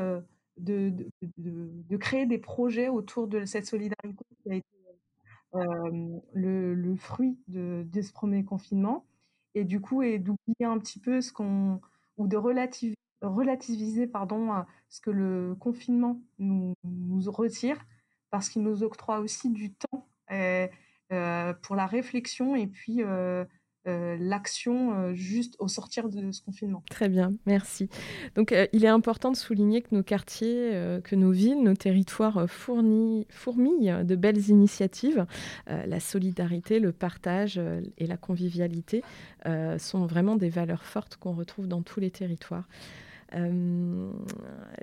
de, 0.58 0.94
de, 1.38 1.98
créer 1.98 2.26
des 2.26 2.38
projets 2.38 2.90
autour 2.90 3.28
de 3.28 3.46
cette 3.46 3.66
solidarité 3.66 4.26
qui 4.44 4.52
a 4.52 4.56
été 4.56 4.68
le, 6.34 6.74
le, 6.74 6.96
fruit 6.96 7.38
de, 7.48 7.86
de, 7.92 8.02
ce 8.02 8.12
premier 8.12 8.44
confinement. 8.44 9.06
Et 9.56 9.64
du 9.64 9.82
coup, 9.82 10.04
et 10.04 10.20
d'oublier 10.20 10.66
un 10.66 10.78
petit 10.78 11.00
peu 11.00 11.22
ce 11.22 11.32
qu'on. 11.32 11.82
ou 12.18 12.28
de 12.28 12.38
relativiser, 12.38 12.98
relativiser 13.22 14.08
pardon, 14.08 14.66
ce 14.90 15.02
que 15.02 15.10
le 15.10 15.56
confinement 15.60 16.22
nous, 16.40 16.74
retire, 17.28 17.84
parce 18.30 18.50
qu'il 18.50 18.64
nous 18.64 18.84
octroie 18.84 19.20
aussi 19.20 19.50
du 19.50 19.74
temps 19.74 20.08
euh, 20.32 21.54
pour 21.62 21.76
la 21.76 21.88
réflexion 21.88 22.56
et 22.56 22.68
puis 22.68 23.02
euh, 23.02 23.46
l'action 24.20 24.94
euh, 24.94 25.14
juste 25.14 25.56
au 25.60 25.68
sortir 25.68 26.10
de 26.10 26.32
ce 26.32 26.42
confinement. 26.42 26.84
Très 26.90 27.10
bien, 27.10 27.34
merci. 27.46 27.90
Donc 28.36 28.52
euh, 28.52 28.68
il 28.74 28.86
est 28.86 28.90
important 28.90 29.32
de 29.32 29.38
souligner 29.38 29.82
que 29.82 29.96
nos 29.96 30.04
quartiers, 30.04 30.72
que 31.04 31.16
nos 31.16 31.32
villes, 31.32 31.62
nos 31.64 31.76
territoires 31.76 32.50
fournissent, 32.50 33.26
fourmillent 33.30 34.04
de 34.04 34.16
belles 34.16 34.50
initiatives. 34.50 35.26
la 35.68 36.00
solidarité, 36.00 36.80
le 36.80 36.92
partage 36.92 37.60
et 37.98 38.08
la 38.08 38.18
convivialité 38.18 39.04
sont 39.78 40.06
vraiment 40.06 40.36
des 40.36 40.50
valeurs 40.50 40.84
fortes 40.84 41.18
qu'on 41.18 41.34
retrouve 41.34 41.68
dans 41.68 41.82
tous 41.82 42.00
les 42.00 42.12
territoires. 42.12 42.68
Euh, 43.36 44.10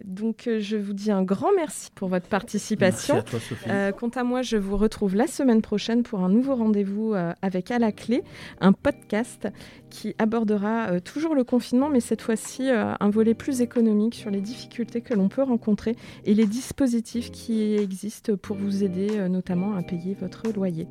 donc, 0.05 0.47
euh, 0.47 0.61
je 0.61 0.77
vous 0.77 0.93
dis 0.93 1.11
un 1.11 1.23
grand 1.23 1.53
merci 1.57 1.91
pour 1.95 2.09
votre 2.09 2.27
participation. 2.27 3.15
Merci 3.15 3.27
à 3.27 3.31
toi, 3.31 3.41
Sophie. 3.41 3.71
Euh, 3.71 3.93
quant 3.93 4.09
à 4.09 4.23
moi, 4.23 4.43
je 4.43 4.57
vous 4.57 4.77
retrouve 4.77 5.15
la 5.15 5.27
semaine 5.27 5.63
prochaine 5.63 6.03
pour 6.03 6.21
un 6.21 6.29
nouveau 6.29 6.55
rendez-vous 6.55 7.15
avec 7.43 7.71
À 7.71 7.79
la 7.79 7.93
clé, 7.93 8.23
un 8.61 8.73
podcast 8.73 9.49
qui 9.91 10.15
abordera 10.19 11.01
toujours 11.01 11.35
le 11.35 11.45
confinement, 11.45 11.89
mais 11.89 12.01
cette 12.01 12.23
fois-ci 12.23 12.69
un 12.71 13.11
volet 13.11 13.35
plus 13.35 13.61
économique 13.61 14.15
sur 14.15 14.31
les 14.31 14.41
difficultés 14.41 15.01
que 15.01 15.15
l'on 15.15 15.29
peut 15.29 15.43
rencontrer 15.43 15.97
et 16.25 16.35
les 16.35 16.47
dispositifs 16.47 17.31
qui 17.31 17.77
existent 17.77 18.37
pour 18.37 18.57
vous 18.57 18.85
aider 18.85 19.29
notamment 19.29 19.75
à 19.75 19.83
payer 19.83 20.17
votre 20.21 20.53
loyer. 20.53 20.89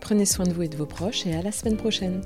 Prenez 0.00 0.24
soin 0.24 0.44
de 0.44 0.52
vous 0.52 0.62
et 0.62 0.68
de 0.68 0.76
vos 0.76 0.86
proches 0.86 1.26
et 1.26 1.34
à 1.34 1.42
la 1.42 1.52
semaine 1.52 1.76
prochaine. 1.76 2.22